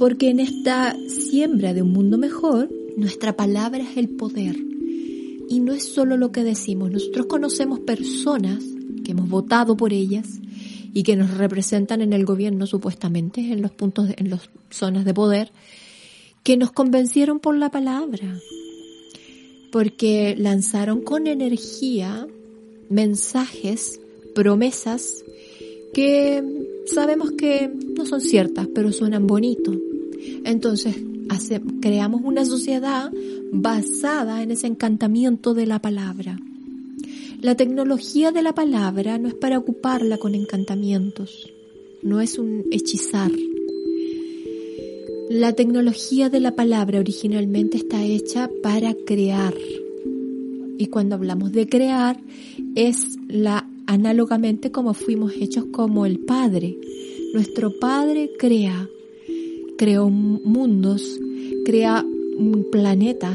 Porque 0.00 0.30
en 0.30 0.40
esta 0.40 0.96
siembra 1.08 1.74
de 1.74 1.82
un 1.82 1.92
mundo 1.92 2.16
mejor, 2.16 2.70
nuestra 2.96 3.36
palabra 3.36 3.82
es 3.82 3.98
el 3.98 4.08
poder. 4.08 4.56
Y 5.46 5.60
no 5.60 5.74
es 5.74 5.92
solo 5.92 6.16
lo 6.16 6.32
que 6.32 6.42
decimos. 6.42 6.90
Nosotros 6.90 7.26
conocemos 7.26 7.80
personas 7.80 8.64
que 9.04 9.12
hemos 9.12 9.28
votado 9.28 9.76
por 9.76 9.92
ellas 9.92 10.26
y 10.94 11.02
que 11.02 11.16
nos 11.16 11.36
representan 11.36 12.00
en 12.00 12.14
el 12.14 12.24
gobierno 12.24 12.64
supuestamente, 12.64 13.52
en 13.52 13.60
los 13.60 13.72
puntos, 13.72 14.08
en 14.16 14.30
las 14.30 14.48
zonas 14.70 15.04
de 15.04 15.12
poder, 15.12 15.52
que 16.44 16.56
nos 16.56 16.72
convencieron 16.72 17.38
por 17.38 17.58
la 17.58 17.70
palabra. 17.70 18.38
Porque 19.70 20.34
lanzaron 20.38 21.02
con 21.02 21.26
energía 21.26 22.26
mensajes, 22.88 24.00
promesas 24.34 25.22
que 25.92 26.42
sabemos 26.86 27.32
que 27.32 27.70
no 27.98 28.06
son 28.06 28.22
ciertas, 28.22 28.66
pero 28.74 28.92
suenan 28.92 29.26
bonito. 29.26 29.89
Entonces, 30.44 30.96
creamos 31.80 32.22
una 32.24 32.44
sociedad 32.44 33.10
basada 33.52 34.42
en 34.42 34.50
ese 34.50 34.66
encantamiento 34.66 35.54
de 35.54 35.66
la 35.66 35.80
palabra. 35.80 36.38
La 37.40 37.54
tecnología 37.54 38.32
de 38.32 38.42
la 38.42 38.54
palabra 38.54 39.18
no 39.18 39.28
es 39.28 39.34
para 39.34 39.58
ocuparla 39.58 40.18
con 40.18 40.34
encantamientos, 40.34 41.50
no 42.02 42.20
es 42.20 42.38
un 42.38 42.64
hechizar. 42.70 43.30
La 45.30 45.54
tecnología 45.54 46.28
de 46.28 46.40
la 46.40 46.54
palabra 46.54 46.98
originalmente 46.98 47.78
está 47.78 48.04
hecha 48.04 48.50
para 48.62 48.94
crear, 48.94 49.54
y 50.76 50.86
cuando 50.86 51.14
hablamos 51.14 51.52
de 51.52 51.68
crear, 51.68 52.20
es 52.74 53.16
la 53.28 53.68
análogamente 53.86 54.70
como 54.70 54.94
fuimos 54.94 55.32
hechos 55.38 55.66
como 55.72 56.06
el 56.06 56.20
Padre. 56.20 56.78
Nuestro 57.34 57.78
Padre 57.78 58.30
crea, 58.38 58.88
creó 59.80 60.10
mundos, 60.10 61.18
crea 61.64 62.04
un 62.36 62.66
planeta, 62.70 63.32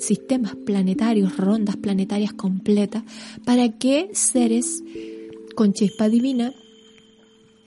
sistemas 0.00 0.56
planetarios, 0.56 1.36
rondas 1.36 1.76
planetarias 1.76 2.32
completas, 2.32 3.04
para 3.44 3.78
que 3.78 4.10
seres 4.12 4.82
con 5.54 5.72
chispa 5.72 6.08
divina 6.08 6.52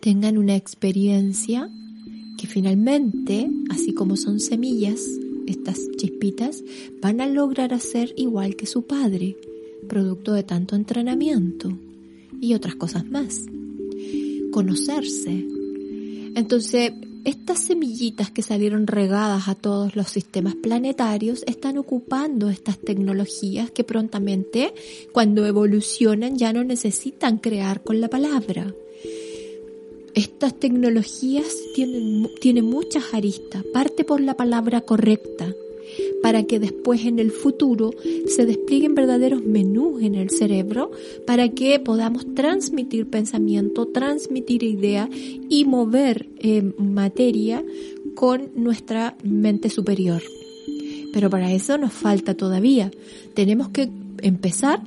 tengan 0.02 0.38
una 0.38 0.58
experiencia 0.58 1.70
que 2.38 2.46
finalmente, 2.46 3.50
así 3.70 3.94
como 3.94 4.18
son 4.18 4.42
semillas, 4.42 5.00
estas 5.48 5.80
chispitas 5.96 6.62
van 7.02 7.22
a 7.22 7.28
lograr 7.28 7.74
hacer 7.74 8.14
igual 8.18 8.58
que 8.58 8.66
su 8.66 8.82
padre, 8.82 9.38
producto 9.88 10.34
de 10.34 10.44
tanto 10.44 10.76
entrenamiento 10.76 11.80
y 12.42 12.54
otras 12.54 12.76
cosas 12.76 13.10
más. 13.10 13.46
Conocerse. 14.52 15.48
Entonces, 16.36 16.92
estas 17.26 17.60
semillitas 17.60 18.32
que 18.32 18.42
salieron 18.42 18.88
regadas 18.88 19.48
a 19.48 19.56
todos 19.56 19.96
los 19.96 20.10
sistemas 20.10 20.56
planetarios 20.56 21.44
están 21.48 21.78
ocupando 21.78 22.50
estas 22.50 22.78
tecnologías 22.78 23.72
que 23.72 23.84
prontamente, 23.84 24.74
cuando 25.14 25.46
evolucionan, 25.46 26.38
ya 26.38 26.52
no 26.52 26.64
necesitan 26.64 27.38
crear 27.38 27.82
con 27.82 28.02
la 28.02 28.10
palabra. 28.10 28.74
Estas 30.14 30.60
tecnologías 30.60 31.48
tienen, 31.76 32.30
tienen 32.40 32.66
muchas 32.66 33.14
aristas. 33.14 33.64
Parte 33.74 34.04
por 34.04 34.22
la 34.22 34.36
palabra 34.36 34.82
correcta 34.82 35.54
para 36.24 36.44
que 36.44 36.58
después 36.58 37.06
en 37.06 37.20
el 37.20 37.32
futuro 37.32 37.92
se 38.28 38.46
desplieguen 38.46 38.96
verdaderos 38.96 39.44
menús 39.44 40.02
en 40.02 40.16
el 40.16 40.30
cerebro 40.30 40.90
para 41.28 41.50
que 41.50 41.78
podamos 41.82 42.34
transmitir 42.34 43.10
pensamiento, 43.10 43.88
transmitir 43.88 44.64
idea 44.64 45.10
y 45.50 45.66
mover 45.66 46.30
eh, 46.38 46.72
materia 46.78 47.62
con 48.16 48.52
nuestra 48.56 49.18
mente 49.22 49.70
superior. 49.70 50.24
Pero 51.12 51.30
para 51.30 51.52
eso 51.52 51.78
nos 51.78 51.92
falta 51.92 52.36
todavía. 52.36 52.90
Tenemos 53.34 53.68
que 53.70 53.90
empezar 54.22 54.82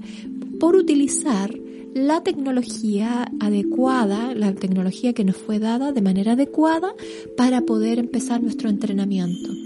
por 0.58 0.74
utilizar 0.74 1.54
la 1.92 2.22
tecnología 2.22 3.30
adecuada, 3.40 4.34
la 4.34 4.54
tecnología 4.54 5.12
que 5.12 5.24
nos 5.24 5.36
fue 5.36 5.58
dada 5.58 5.92
de 5.92 6.00
manera 6.00 6.32
adecuada 6.32 6.94
para 7.36 7.60
poder 7.60 7.98
empezar 7.98 8.42
nuestro 8.42 8.70
entrenamiento. 8.70 9.65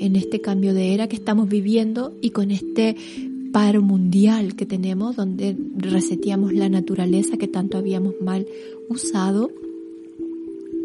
En 0.00 0.16
este 0.16 0.40
cambio 0.40 0.74
de 0.74 0.94
era 0.94 1.08
que 1.08 1.16
estamos 1.16 1.48
viviendo 1.48 2.16
y 2.20 2.30
con 2.30 2.50
este 2.50 2.96
paro 3.52 3.82
mundial 3.82 4.54
que 4.54 4.66
tenemos, 4.66 5.16
donde 5.16 5.56
reseteamos 5.76 6.52
la 6.52 6.68
naturaleza 6.68 7.36
que 7.36 7.48
tanto 7.48 7.78
habíamos 7.78 8.14
mal 8.20 8.46
usado, 8.88 9.50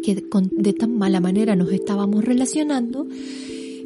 que 0.02 0.14
de 0.14 0.72
tan 0.72 0.96
mala 0.96 1.20
manera 1.20 1.56
nos 1.56 1.72
estábamos 1.72 2.24
relacionando, 2.24 3.06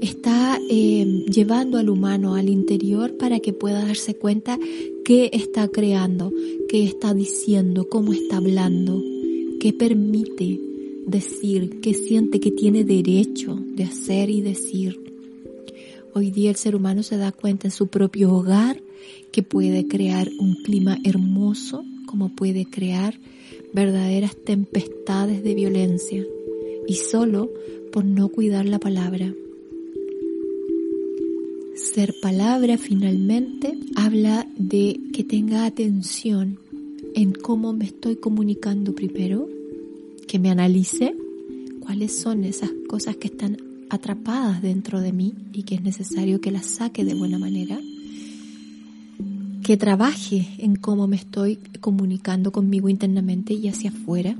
está 0.01 0.59
eh, 0.71 1.25
llevando 1.31 1.79
al 1.79 1.91
humano 1.91 2.35
al 2.35 2.49
interior 2.49 3.17
para 3.17 3.41
que 3.41 3.53
pueda 3.53 3.85
darse 3.85 4.17
cuenta 4.17 4.59
qué 5.05 5.31
está 5.33 5.69
creando, 5.69 6.33
qué 6.69 6.85
está 6.85 7.15
diciendo, 7.15 7.89
cómo 7.89 8.13
está 8.13 8.37
hablando, 8.37 9.03
qué 9.61 9.73
permite 9.73 10.61
decir, 11.07 11.81
qué 11.81 11.95
siente 11.95 12.39
que 12.41 12.51
tiene 12.51 12.85
derecho 12.85 13.59
de 13.75 13.85
hacer 13.85 14.31
y 14.31 14.43
decir. 14.43 15.08
Hoy 16.19 16.33
día 16.33 16.51
el 16.51 16.57
ser 16.57 16.75
humano 16.75 17.05
se 17.05 17.17
da 17.17 17.31
cuenta 17.31 17.69
en 17.69 17.71
su 17.71 17.87
propio 17.87 18.33
hogar 18.35 18.83
que 19.31 19.45
puede 19.45 19.87
crear 19.87 20.29
un 20.41 20.57
clima 20.65 20.99
hermoso, 21.05 21.85
como 22.07 22.35
puede 22.35 22.65
crear 22.65 23.21
verdaderas 23.73 24.35
tempestades 24.35 25.45
de 25.45 25.55
violencia, 25.55 26.27
y 26.89 26.95
solo 26.95 27.53
por 27.93 28.05
no 28.05 28.31
cuidar 28.31 28.67
la 28.67 28.81
palabra. 28.81 29.33
Ser 31.77 32.17
palabra 32.21 32.79
finalmente 32.79 33.79
habla 33.95 34.45
de 34.57 34.99
que 35.13 35.23
tenga 35.23 35.67
atención 35.67 36.59
en 37.15 37.31
cómo 37.31 37.73
me 37.73 37.85
estoy 37.85 38.17
comunicando 38.17 38.93
primero, 38.93 39.49
que 40.27 40.41
me 40.41 40.51
analice 40.51 41.15
cuáles 41.79 42.13
son 42.13 42.43
esas 42.43 42.73
cosas 42.89 43.15
que 43.15 43.29
están 43.29 43.68
atrapadas 43.91 44.63
dentro 44.63 45.01
de 45.01 45.13
mí 45.13 45.35
y 45.53 45.63
que 45.65 45.77
es 45.77 45.83
necesario 45.83 46.41
que 46.41 46.51
las 46.51 46.67
saque 46.67 47.05
de 47.05 47.15
buena 47.15 47.39
manera, 47.39 47.79
que 49.63 49.77
trabaje 49.77 50.49
en 50.59 50.77
cómo 50.77 51.07
me 51.07 51.17
estoy 51.17 51.57
comunicando 51.81 52.53
conmigo 52.53 52.89
internamente 52.89 53.55
y 53.55 53.69
hacia 53.69 53.91
afuera 53.91 54.37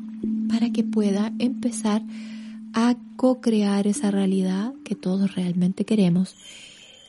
para 0.49 0.71
que 0.71 0.85
pueda 0.85 1.33
empezar 1.39 2.03
a 2.73 2.97
co-crear 3.17 3.87
esa 3.87 4.11
realidad 4.11 4.73
que 4.85 4.95
todos 4.95 5.35
realmente 5.35 5.85
queremos, 5.85 6.37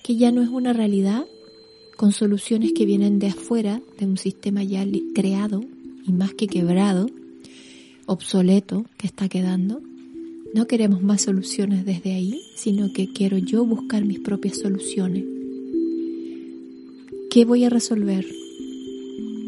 que 0.03 0.15
ya 0.15 0.31
no 0.31 0.41
es 0.41 0.49
una 0.49 0.73
realidad 0.73 1.25
con 1.97 2.11
soluciones 2.11 2.71
que 2.73 2.85
vienen 2.85 3.19
de 3.19 3.27
afuera, 3.27 3.81
de 3.99 4.05
un 4.05 4.17
sistema 4.17 4.63
ya 4.63 4.85
creado 5.13 5.63
y 6.05 6.13
más 6.13 6.33
que 6.33 6.47
quebrado, 6.47 7.07
obsoleto 8.05 8.85
que 8.97 9.05
está 9.05 9.27
quedando. 9.27 9.81
No 10.53 10.65
queremos 10.65 11.03
más 11.03 11.21
soluciones 11.21 11.85
desde 11.85 12.13
ahí, 12.13 12.41
sino 12.55 12.91
que 12.91 13.07
quiero 13.07 13.37
yo 13.37 13.63
buscar 13.65 14.05
mis 14.05 14.19
propias 14.19 14.57
soluciones. 14.57 15.23
¿Qué 17.29 17.45
voy 17.45 17.65
a 17.65 17.69
resolver? 17.69 18.25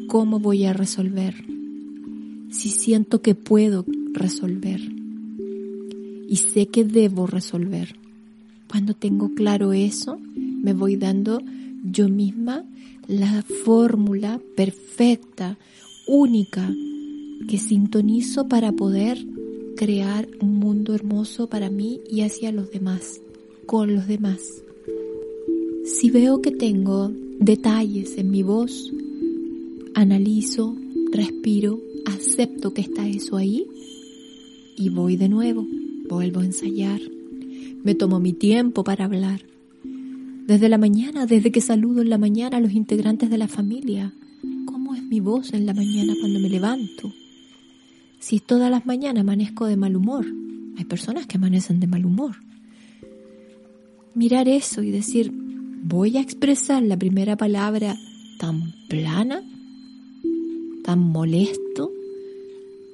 ¿Cómo 0.08 0.40
voy 0.40 0.66
a 0.66 0.74
resolver? 0.74 1.34
Si 2.52 2.70
siento 2.70 3.24
que 3.24 3.34
puedo 3.34 3.86
resolver 4.14 4.80
y 6.30 6.36
sé 6.36 6.68
que 6.68 6.84
debo 6.84 7.26
resolver. 7.26 7.96
Cuando 8.70 8.94
tengo 8.94 9.34
claro 9.34 9.74
eso, 9.74 10.20
me 10.36 10.74
voy 10.74 10.98
dando 10.98 11.42
yo 11.84 12.10
misma 12.10 12.64
la 13.08 13.42
fórmula 13.66 14.40
perfecta, 14.56 15.58
única, 16.08 16.70
que 17.48 17.58
sintonizo 17.58 18.48
para 18.48 18.72
poder 18.72 19.26
crear 19.76 20.28
un 20.40 20.56
mundo 20.56 20.94
hermoso 20.94 21.48
para 21.48 21.70
mí 21.70 22.00
y 22.10 22.22
hacia 22.22 22.52
los 22.52 22.72
demás, 22.72 23.22
con 23.66 23.96
los 23.96 24.08
demás. 24.08 24.64
Si 25.86 26.10
veo 26.10 26.42
que 26.42 26.52
tengo 26.52 27.12
detalles 27.40 28.18
en 28.18 28.32
mi 28.32 28.44
voz, 28.44 28.92
analizo, 29.94 30.76
respiro, 31.12 31.80
acepto 32.06 32.74
que 32.74 32.82
está 32.82 33.08
eso 33.08 33.38
ahí 33.38 33.68
y 34.78 34.90
voy 34.90 35.16
de 35.16 35.30
nuevo, 35.30 35.68
vuelvo 36.10 36.42
a 36.42 36.46
ensayar. 36.46 37.02
Me 37.84 37.96
tomo 37.96 38.20
mi 38.20 38.34
tiempo 38.34 38.84
para 38.84 39.06
hablar. 39.06 39.42
Desde 40.48 40.70
la 40.70 40.78
mañana, 40.78 41.26
desde 41.26 41.52
que 41.52 41.62
saludo 41.62 42.02
en 42.02 42.10
la 42.10 42.18
mañana 42.18 42.58
a 42.58 42.62
los 42.62 42.74
integrantes 42.74 43.30
de 43.30 43.38
la 43.38 43.48
familia, 43.48 44.14
¿cómo 44.66 44.96
es 44.96 45.04
mi 45.04 45.20
voz 45.20 45.54
en 45.54 45.66
la 45.66 45.74
mañana 45.74 46.14
cuando 46.20 46.40
me 46.40 46.50
levanto? 46.50 47.14
Si 48.22 48.40
todas 48.40 48.70
las 48.70 48.86
mañanas 48.86 49.22
amanezco 49.22 49.66
de 49.66 49.76
mal 49.76 49.96
humor, 49.96 50.28
hay 50.78 50.86
personas 50.86 51.26
que 51.26 51.38
amanecen 51.38 51.80
de 51.80 51.88
mal 51.88 52.06
humor. 52.06 52.36
Mirar 54.14 54.48
eso 54.48 54.84
y 54.84 54.92
decir, 54.92 55.34
voy 55.84 56.18
a 56.18 56.22
expresar 56.22 56.84
la 56.84 56.98
primera 56.98 57.36
palabra 57.36 57.98
tan 58.38 58.74
plana, 58.88 59.42
tan 60.84 61.00
molesto, 61.00 61.92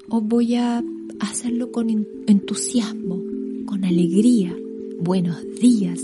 o 0.07 0.21
voy 0.21 0.55
a 0.55 0.81
hacerlo 1.19 1.73
con 1.73 1.89
entusiasmo, 2.25 3.21
con 3.65 3.83
alegría. 3.83 4.55
Buenos 5.01 5.43
días. 5.59 6.01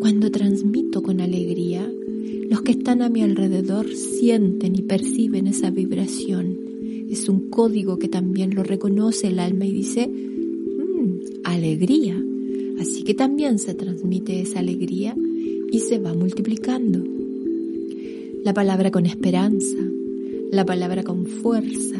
Cuando 0.00 0.30
transmito 0.30 1.02
con 1.02 1.20
alegría, 1.20 1.86
los 2.48 2.62
que 2.62 2.72
están 2.72 3.02
a 3.02 3.10
mi 3.10 3.22
alrededor 3.22 3.94
sienten 3.94 4.74
y 4.74 4.80
perciben 4.80 5.48
esa 5.48 5.68
vibración 5.68 6.64
es 7.10 7.28
un 7.28 7.50
código 7.50 7.98
que 7.98 8.08
también 8.08 8.54
lo 8.54 8.62
reconoce 8.62 9.28
el 9.28 9.38
alma 9.38 9.66
y 9.66 9.72
dice, 9.72 10.08
mm, 10.08 11.42
alegría. 11.44 12.22
Así 12.78 13.02
que 13.04 13.14
también 13.14 13.58
se 13.58 13.74
transmite 13.74 14.40
esa 14.40 14.58
alegría 14.58 15.16
y 15.70 15.80
se 15.80 15.98
va 15.98 16.14
multiplicando. 16.14 17.02
La 18.44 18.52
palabra 18.54 18.90
con 18.90 19.06
esperanza, 19.06 19.78
la 20.52 20.64
palabra 20.64 21.02
con 21.02 21.26
fuerza, 21.26 21.98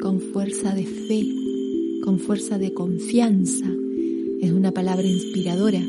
con 0.00 0.20
fuerza 0.20 0.74
de 0.74 0.84
fe, 0.84 1.26
con 2.04 2.18
fuerza 2.18 2.58
de 2.58 2.72
confianza, 2.72 3.66
es 4.40 4.52
una 4.52 4.72
palabra 4.72 5.06
inspiradora. 5.06 5.82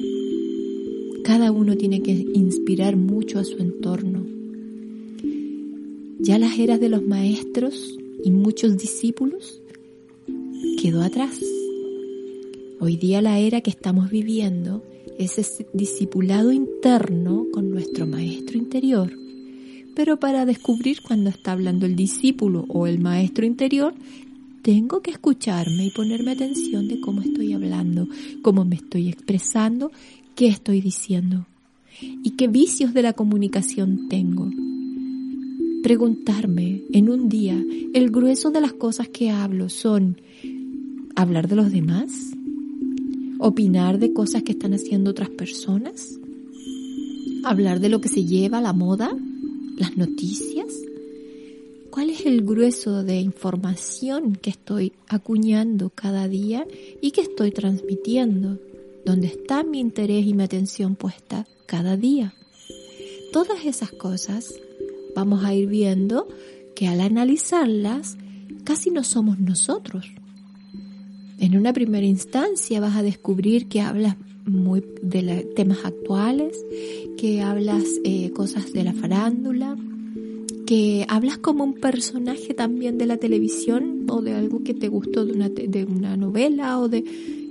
Cada 1.24 1.52
uno 1.52 1.76
tiene 1.76 2.02
que 2.02 2.12
inspirar 2.34 2.96
mucho 2.96 3.40
a 3.40 3.44
su 3.44 3.58
entorno. 3.58 4.26
Ya 6.18 6.40
las 6.40 6.58
eras 6.58 6.80
de 6.80 6.90
los 6.90 7.06
maestros 7.06 7.99
y 8.24 8.32
muchos 8.32 8.78
discípulos 8.78 9.62
quedó 10.82 11.02
atrás. 11.02 11.40
Hoy 12.80 12.98
día 12.98 13.22
la 13.22 13.40
era 13.40 13.62
que 13.62 13.70
estamos 13.70 14.10
viviendo 14.10 14.84
es 15.18 15.38
ese 15.38 15.68
discipulado 15.74 16.52
interno 16.52 17.48
con 17.52 17.72
nuestro 17.72 18.08
maestro 18.08 18.58
interior. 18.58 19.12
Pero 19.96 20.20
para 20.20 20.46
descubrir 20.46 21.02
cuando 21.02 21.30
está 21.30 21.52
hablando 21.52 21.86
el 21.86 21.96
discípulo 21.96 22.66
o 22.70 22.88
el 22.88 23.00
maestro 23.00 23.46
interior, 23.46 23.94
tengo 24.62 25.02
que 25.02 25.12
escucharme 25.12 25.86
y 25.86 25.92
ponerme 25.92 26.32
atención 26.32 26.88
de 26.88 27.02
cómo 27.02 27.22
estoy 27.22 27.54
hablando, 27.54 28.08
cómo 28.42 28.64
me 28.66 28.76
estoy 28.76 29.10
expresando, 29.10 29.92
qué 30.36 30.48
estoy 30.48 30.80
diciendo 30.80 31.48
y 32.02 32.32
qué 32.32 32.48
vicios 32.48 32.94
de 32.94 33.02
la 33.02 33.14
comunicación 33.14 34.08
tengo 34.08 34.50
preguntarme 35.82 36.84
en 36.92 37.10
un 37.10 37.30
día, 37.30 37.64
el 37.94 38.12
grueso 38.12 38.52
de 38.52 38.62
las 38.62 38.74
cosas 38.74 39.10
que 39.10 39.30
hablo 39.30 39.70
son 39.70 40.20
hablar 41.16 41.48
de 41.48 41.56
los 41.56 41.72
demás, 41.72 42.32
opinar 43.40 44.00
de 44.00 44.14
cosas 44.14 44.44
que 44.44 44.52
están 44.52 44.74
haciendo 44.74 45.12
otras 45.12 45.30
personas, 45.30 46.20
hablar 47.44 47.80
de 47.80 47.90
lo 47.90 48.02
que 48.02 48.10
se 48.10 48.26
lleva, 48.26 48.62
la 48.62 48.74
moda, 48.74 49.16
las 49.78 49.98
noticias. 49.98 50.68
¿Cuál 51.90 52.10
es 52.12 52.26
el 52.26 52.44
grueso 52.44 53.04
de 53.04 53.20
información 53.20 54.36
que 54.36 54.52
estoy 54.52 54.94
acuñando 55.08 55.90
cada 55.90 56.28
día 56.28 56.68
y 57.02 57.12
que 57.12 57.22
estoy 57.22 57.52
transmitiendo? 57.52 58.60
¿Dónde 59.06 59.28
está 59.28 59.64
mi 59.64 59.80
interés 59.80 60.26
y 60.26 60.34
mi 60.34 60.44
atención 60.44 60.96
puesta 60.96 61.48
cada 61.66 61.98
día? 61.98 62.34
Todas 63.32 63.66
esas 63.66 63.92
cosas 63.92 64.54
vamos 65.20 65.44
a 65.44 65.54
ir 65.54 65.68
viendo 65.68 66.30
que 66.76 66.88
al 66.88 67.02
analizarlas 67.02 68.18
casi 68.64 68.90
no 68.90 69.04
somos 69.04 69.38
nosotros. 69.38 70.10
En 71.40 71.58
una 71.58 71.74
primera 71.74 72.06
instancia 72.06 72.80
vas 72.80 72.96
a 72.96 73.04
descubrir 73.04 73.68
que 73.68 73.82
hablas 73.82 74.16
muy 74.46 74.82
de 75.02 75.46
temas 75.58 75.80
actuales, 75.84 76.58
que 77.18 77.42
hablas 77.42 77.84
eh, 78.06 78.32
cosas 78.32 78.72
de 78.72 78.86
la 78.86 78.94
farándula, 78.94 79.78
que 80.66 81.06
hablas 81.10 81.38
como 81.38 81.66
un 81.66 81.74
personaje 81.74 82.54
también 82.54 82.98
de 82.98 83.06
la 83.06 83.18
televisión 83.18 84.06
o 84.10 84.22
de 84.22 84.36
algo 84.36 84.64
que 84.64 84.74
te 84.74 84.88
gustó 84.88 85.26
de 85.26 85.34
una, 85.34 85.50
de 85.50 85.84
una 85.84 86.16
novela 86.16 86.80
o 86.80 86.88
de 86.88 87.04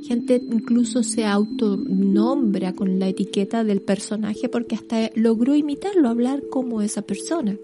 gente 0.02 0.42
incluso 0.50 1.02
se 1.02 1.24
autonombra 1.24 2.72
con 2.72 2.98
la 2.98 3.08
etiqueta 3.08 3.64
del 3.64 3.80
personaje 3.80 4.48
porque 4.48 4.74
hasta 4.74 5.10
logró 5.14 5.54
imitarlo, 5.54 6.08
hablar 6.08 6.42
como 6.50 6.82
esa 6.82 7.02
persona. 7.02 7.56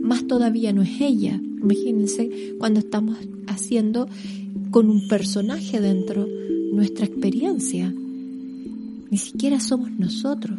Más 0.00 0.26
todavía 0.26 0.72
no 0.72 0.82
es 0.82 1.00
ella. 1.00 1.40
Imagínense 1.62 2.54
cuando 2.58 2.80
estamos 2.80 3.18
haciendo 3.46 4.08
con 4.70 4.90
un 4.90 5.08
personaje 5.08 5.80
dentro 5.80 6.26
nuestra 6.72 7.06
experiencia. 7.06 7.92
Ni 9.10 9.18
siquiera 9.18 9.60
somos 9.60 9.90
nosotros. 9.92 10.58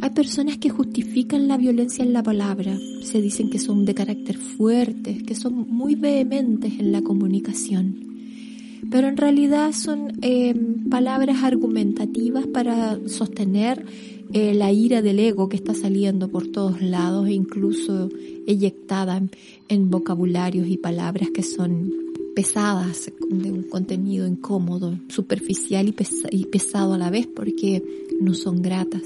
Hay 0.00 0.10
personas 0.10 0.58
que 0.58 0.70
justifican 0.70 1.48
la 1.48 1.56
violencia 1.56 2.04
en 2.04 2.12
la 2.12 2.22
palabra, 2.22 2.78
se 3.02 3.22
dicen 3.22 3.48
que 3.48 3.58
son 3.58 3.86
de 3.86 3.94
carácter 3.94 4.36
fuerte, 4.36 5.18
que 5.18 5.34
son 5.34 5.66
muy 5.70 5.94
vehementes 5.94 6.74
en 6.78 6.92
la 6.92 7.00
comunicación 7.00 8.13
pero 8.90 9.08
en 9.08 9.16
realidad 9.16 9.72
son 9.72 10.18
eh, 10.22 10.54
palabras 10.90 11.42
argumentativas 11.42 12.46
para 12.46 12.98
sostener 13.08 13.84
eh, 14.32 14.54
la 14.54 14.72
ira 14.72 15.02
del 15.02 15.20
ego 15.20 15.48
que 15.48 15.56
está 15.56 15.74
saliendo 15.74 16.28
por 16.28 16.48
todos 16.48 16.80
lados 16.82 17.28
e 17.28 17.32
incluso 17.32 18.08
eyectada 18.46 19.22
en, 19.68 19.90
vocabularios 19.90 20.66
y 20.68 20.76
palabras 20.76 21.30
que 21.30 21.42
son 21.42 21.92
pesadas, 22.34 23.12
de 23.30 23.52
un 23.52 23.62
contenido 23.62 24.26
incómodo, 24.26 24.98
superficial 25.08 25.88
y, 25.88 25.94
y 26.36 26.46
pesado 26.46 26.94
a 26.94 26.98
la 26.98 27.10
vez 27.10 27.28
porque 27.28 27.82
no 28.20 28.34
son 28.34 28.60
gratas. 28.60 29.02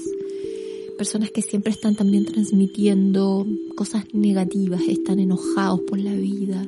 Personas 0.97 1.29
que 1.31 1.41
siempre 1.41 1.71
están 1.71 1.95
también 1.95 2.25
transmitiendo 2.25 3.45
cosas 3.75 4.05
negativas, 4.13 4.81
están 4.87 5.19
enojados 5.19 5.81
por 5.81 5.99
la 5.99 6.13
vida, 6.13 6.67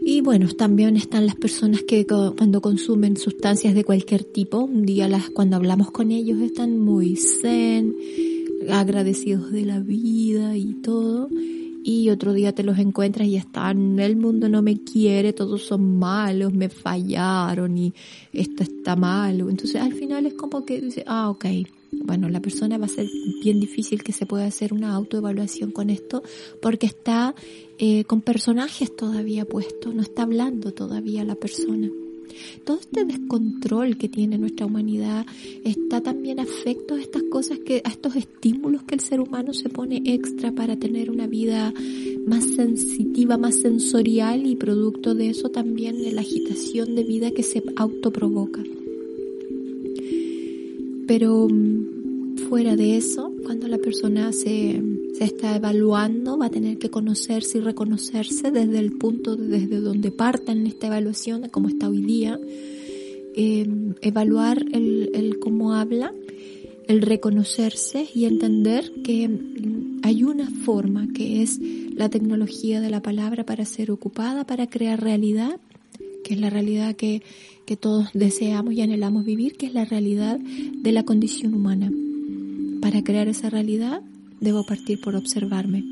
y 0.00 0.20
bueno, 0.20 0.48
también 0.54 0.96
están 0.96 1.26
las 1.26 1.36
personas 1.36 1.82
que 1.82 2.06
cuando 2.06 2.60
consumen 2.60 3.16
sustancias 3.16 3.74
de 3.74 3.84
cualquier 3.84 4.24
tipo, 4.24 4.58
un 4.58 4.84
día 4.84 5.08
las, 5.08 5.30
cuando 5.30 5.56
hablamos 5.56 5.90
con 5.90 6.10
ellos 6.10 6.40
están 6.40 6.78
muy 6.78 7.16
zen, 7.16 7.94
agradecidos 8.70 9.52
de 9.52 9.64
la 9.64 9.80
vida 9.80 10.56
y 10.56 10.74
todo. 10.74 11.28
Y 11.84 12.10
otro 12.10 12.32
día 12.32 12.54
te 12.54 12.64
los 12.64 12.78
encuentras 12.78 13.28
y 13.28 13.36
están, 13.36 13.98
el 13.98 14.16
mundo 14.16 14.48
no 14.48 14.62
me 14.62 14.82
quiere, 14.82 15.32
todos 15.32 15.62
son 15.62 15.98
malos, 15.98 16.52
me 16.52 16.68
fallaron 16.68 17.78
y 17.78 17.94
esto 18.32 18.62
está 18.62 18.94
malo. 18.96 19.48
Entonces 19.48 19.80
al 19.80 19.94
final 19.94 20.26
es 20.26 20.34
como 20.34 20.64
que 20.64 20.80
dice, 20.80 21.04
ah, 21.06 21.30
ok, 21.30 21.46
Bueno, 21.90 22.28
la 22.28 22.40
persona 22.40 22.78
va 22.78 22.86
a 22.86 22.88
ser 22.88 23.06
bien 23.42 23.60
difícil 23.60 24.02
que 24.02 24.12
se 24.12 24.26
pueda 24.26 24.46
hacer 24.46 24.72
una 24.72 24.94
autoevaluación 24.94 25.70
con 25.70 25.90
esto 25.90 26.22
porque 26.60 26.86
está 26.86 27.34
eh, 27.78 28.04
con 28.04 28.20
personajes 28.20 28.94
todavía 28.94 29.44
puestos, 29.44 29.94
no 29.94 30.02
está 30.02 30.22
hablando 30.22 30.72
todavía 30.72 31.24
la 31.24 31.34
persona. 31.34 31.88
Todo 32.64 32.78
este 32.78 33.04
descontrol 33.04 33.96
que 33.96 34.08
tiene 34.08 34.38
nuestra 34.38 34.66
humanidad 34.66 35.26
está 35.64 36.02
también 36.02 36.40
afecto 36.40 36.94
a 36.94 37.00
estas 37.00 37.22
cosas 37.24 37.58
que, 37.58 37.80
a 37.84 37.88
estos 37.88 38.16
estímulos 38.16 38.82
que 38.82 38.94
el 38.94 39.00
ser 39.00 39.20
humano 39.20 39.54
se 39.54 39.68
pone 39.68 40.02
extra 40.04 40.52
para 40.52 40.76
tener 40.76 41.10
una 41.10 41.26
vida 41.26 41.72
más 42.26 42.44
sensitiva, 42.44 43.38
más 43.38 43.56
sensorial 43.56 44.46
y 44.46 44.56
producto 44.56 45.14
de 45.14 45.30
eso 45.30 45.48
también 45.48 46.14
la 46.14 46.20
agitación 46.20 46.94
de 46.94 47.04
vida 47.04 47.30
que 47.30 47.42
se 47.42 47.62
autoprovoca. 47.76 48.62
Pero 51.08 51.48
mm, 51.50 52.36
fuera 52.48 52.76
de 52.76 52.98
eso, 52.98 53.32
cuando 53.42 53.66
la 53.66 53.78
persona 53.78 54.30
se, 54.32 54.80
se 55.14 55.24
está 55.24 55.56
evaluando, 55.56 56.36
va 56.36 56.46
a 56.46 56.50
tener 56.50 56.78
que 56.78 56.90
conocerse 56.90 57.58
y 57.58 57.60
reconocerse 57.62 58.50
desde 58.50 58.78
el 58.78 58.92
punto 58.92 59.34
desde 59.34 59.80
donde 59.80 60.12
parta 60.12 60.52
en 60.52 60.66
esta 60.66 60.86
evaluación, 60.88 61.40
de 61.40 61.48
cómo 61.48 61.68
está 61.68 61.88
hoy 61.88 62.02
día, 62.02 62.38
em, 63.34 63.94
evaluar 64.02 64.64
el, 64.72 65.10
el 65.14 65.38
cómo 65.38 65.72
habla, 65.72 66.12
el 66.86 67.00
reconocerse 67.00 68.06
y 68.14 68.26
entender 68.26 68.92
que 69.02 69.28
mm, 69.28 70.00
hay 70.02 70.24
una 70.24 70.50
forma 70.50 71.08
que 71.14 71.42
es 71.42 71.58
la 71.94 72.10
tecnología 72.10 72.82
de 72.82 72.90
la 72.90 73.00
palabra 73.00 73.44
para 73.44 73.64
ser 73.64 73.90
ocupada, 73.90 74.46
para 74.46 74.66
crear 74.68 75.02
realidad, 75.02 75.58
que 76.28 76.34
es 76.34 76.40
la 76.40 76.50
realidad 76.50 76.94
que 76.94 77.22
que 77.68 77.76
todos 77.76 78.08
deseamos 78.14 78.72
y 78.72 78.80
anhelamos 78.80 79.26
vivir, 79.26 79.58
que 79.58 79.66
es 79.66 79.74
la 79.74 79.84
realidad 79.84 80.38
de 80.38 80.90
la 80.90 81.02
condición 81.02 81.52
humana. 81.52 81.92
Para 82.80 83.04
crear 83.04 83.28
esa 83.28 83.50
realidad 83.50 84.00
debo 84.40 84.64
partir 84.64 84.98
por 85.02 85.14
observarme. 85.14 85.84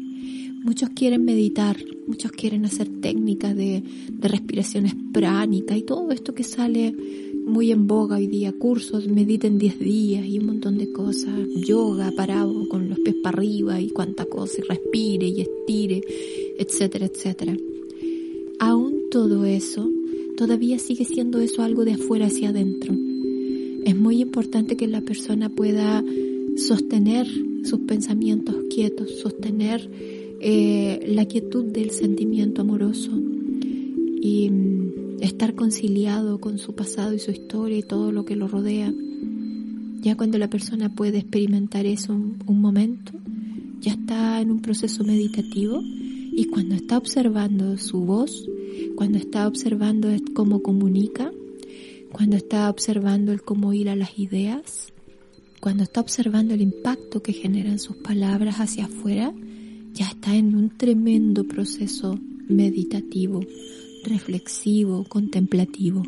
Muchos 0.64 0.88
quieren 0.96 1.26
meditar, 1.26 1.76
muchos 2.06 2.32
quieren 2.32 2.64
hacer 2.64 2.88
técnicas 3.02 3.54
de, 3.54 3.82
de 4.10 4.26
respiraciones 4.26 4.94
pránicas 5.12 5.76
y 5.76 5.82
todo 5.82 6.10
esto 6.12 6.34
que 6.34 6.44
sale 6.44 6.94
muy 7.46 7.72
en 7.72 7.86
boga 7.86 8.16
hoy 8.16 8.26
día, 8.26 8.54
cursos, 8.58 9.06
mediten 9.06 9.58
10 9.58 9.78
días 9.78 10.26
y 10.26 10.38
un 10.38 10.46
montón 10.46 10.78
de 10.78 10.90
cosas, 10.92 11.38
yoga 11.56 12.10
parado 12.16 12.66
con 12.70 12.88
los 12.88 12.98
pies 13.00 13.16
para 13.22 13.36
arriba 13.36 13.82
y 13.82 13.90
cuánta 13.90 14.24
cosa, 14.24 14.62
y 14.62 14.66
respire 14.66 15.28
y 15.28 15.42
estire, 15.42 16.00
etcétera, 16.58 17.04
etcétera. 17.04 17.54
Aún 18.60 19.10
todo 19.10 19.44
eso 19.44 19.90
todavía 20.36 20.78
sigue 20.78 21.04
siendo 21.04 21.40
eso 21.40 21.62
algo 21.62 21.84
de 21.84 21.94
afuera 21.94 22.26
hacia 22.26 22.50
adentro. 22.50 22.94
Es 23.84 23.96
muy 23.96 24.20
importante 24.20 24.76
que 24.76 24.86
la 24.86 25.00
persona 25.00 25.48
pueda 25.48 26.04
sostener 26.56 27.26
sus 27.64 27.80
pensamientos 27.80 28.54
quietos, 28.70 29.18
sostener 29.20 29.90
eh, 30.40 31.04
la 31.08 31.24
quietud 31.26 31.64
del 31.64 31.90
sentimiento 31.90 32.62
amoroso 32.62 33.10
y 34.20 34.50
mm, 34.50 35.22
estar 35.22 35.54
conciliado 35.54 36.38
con 36.40 36.58
su 36.58 36.74
pasado 36.74 37.14
y 37.14 37.18
su 37.18 37.30
historia 37.30 37.78
y 37.78 37.82
todo 37.82 38.12
lo 38.12 38.24
que 38.24 38.36
lo 38.36 38.48
rodea. 38.48 38.92
Ya 40.00 40.16
cuando 40.16 40.38
la 40.38 40.48
persona 40.48 40.94
puede 40.94 41.18
experimentar 41.18 41.86
eso 41.86 42.12
un, 42.12 42.36
un 42.46 42.60
momento, 42.60 43.12
ya 43.80 43.92
está 43.92 44.40
en 44.40 44.50
un 44.50 44.60
proceso 44.60 45.04
meditativo 45.04 45.80
y 45.82 46.44
cuando 46.46 46.74
está 46.74 46.98
observando 46.98 47.76
su 47.78 48.00
voz, 48.00 48.46
cuando 48.96 49.18
está 49.18 49.46
observando 49.46 50.08
cómo 50.34 50.62
comunica, 50.62 51.30
cuando 52.10 52.36
está 52.36 52.70
observando 52.70 53.30
el 53.30 53.42
cómo 53.42 53.74
hila 53.74 53.94
las 53.94 54.18
ideas, 54.18 54.92
cuando 55.60 55.82
está 55.82 56.00
observando 56.00 56.54
el 56.54 56.62
impacto 56.62 57.22
que 57.22 57.34
generan 57.34 57.78
sus 57.78 57.96
palabras 57.96 58.56
hacia 58.56 58.86
afuera, 58.86 59.34
ya 59.92 60.06
está 60.06 60.34
en 60.34 60.54
un 60.54 60.70
tremendo 60.70 61.44
proceso 61.44 62.18
meditativo, 62.48 63.40
reflexivo, 64.04 65.04
contemplativo. 65.04 66.02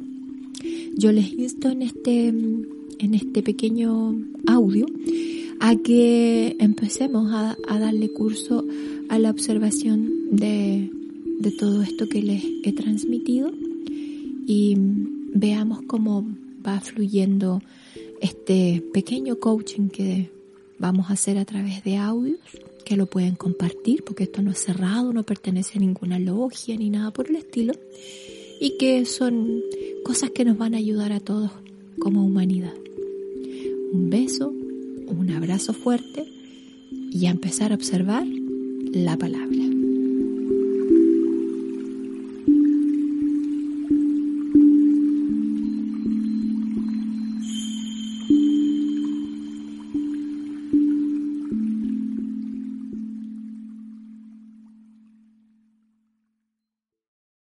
Yo 0.96 1.12
les 1.12 1.32
insto 1.32 1.68
en 1.68 1.82
este, 1.82 2.28
en 2.28 3.14
este 3.14 3.42
pequeño 3.42 4.16
audio 4.46 4.86
a 5.60 5.76
que 5.76 6.56
empecemos 6.58 7.32
a, 7.32 7.56
a 7.68 7.78
darle 7.78 8.08
curso 8.10 8.64
a 9.08 9.18
la 9.18 9.30
observación 9.30 10.10
de 10.30 10.90
de 11.38 11.50
todo 11.52 11.82
esto 11.82 12.08
que 12.08 12.22
les 12.22 12.44
he 12.64 12.72
transmitido 12.72 13.50
y 14.46 14.76
veamos 15.34 15.82
cómo 15.86 16.26
va 16.66 16.80
fluyendo 16.80 17.62
este 18.20 18.82
pequeño 18.92 19.38
coaching 19.38 19.88
que 19.88 20.30
vamos 20.78 21.10
a 21.10 21.12
hacer 21.14 21.38
a 21.38 21.44
través 21.44 21.84
de 21.84 21.96
audios, 21.96 22.38
que 22.84 22.96
lo 22.96 23.06
pueden 23.06 23.34
compartir 23.34 24.02
porque 24.04 24.24
esto 24.24 24.42
no 24.42 24.50
es 24.50 24.58
cerrado, 24.58 25.12
no 25.12 25.22
pertenece 25.22 25.78
a 25.78 25.80
ninguna 25.80 26.18
logia 26.18 26.76
ni 26.76 26.90
nada 26.90 27.12
por 27.12 27.28
el 27.28 27.36
estilo 27.36 27.74
y 28.60 28.76
que 28.78 29.04
son 29.04 29.62
cosas 30.04 30.30
que 30.30 30.44
nos 30.44 30.58
van 30.58 30.74
a 30.74 30.78
ayudar 30.78 31.12
a 31.12 31.20
todos 31.20 31.50
como 32.00 32.24
humanidad. 32.24 32.74
Un 33.92 34.10
beso, 34.10 34.48
un 34.48 35.30
abrazo 35.30 35.72
fuerte 35.72 36.26
y 36.90 37.26
a 37.26 37.30
empezar 37.30 37.72
a 37.72 37.76
observar 37.76 38.26
la 38.92 39.16
palabra. 39.16 39.67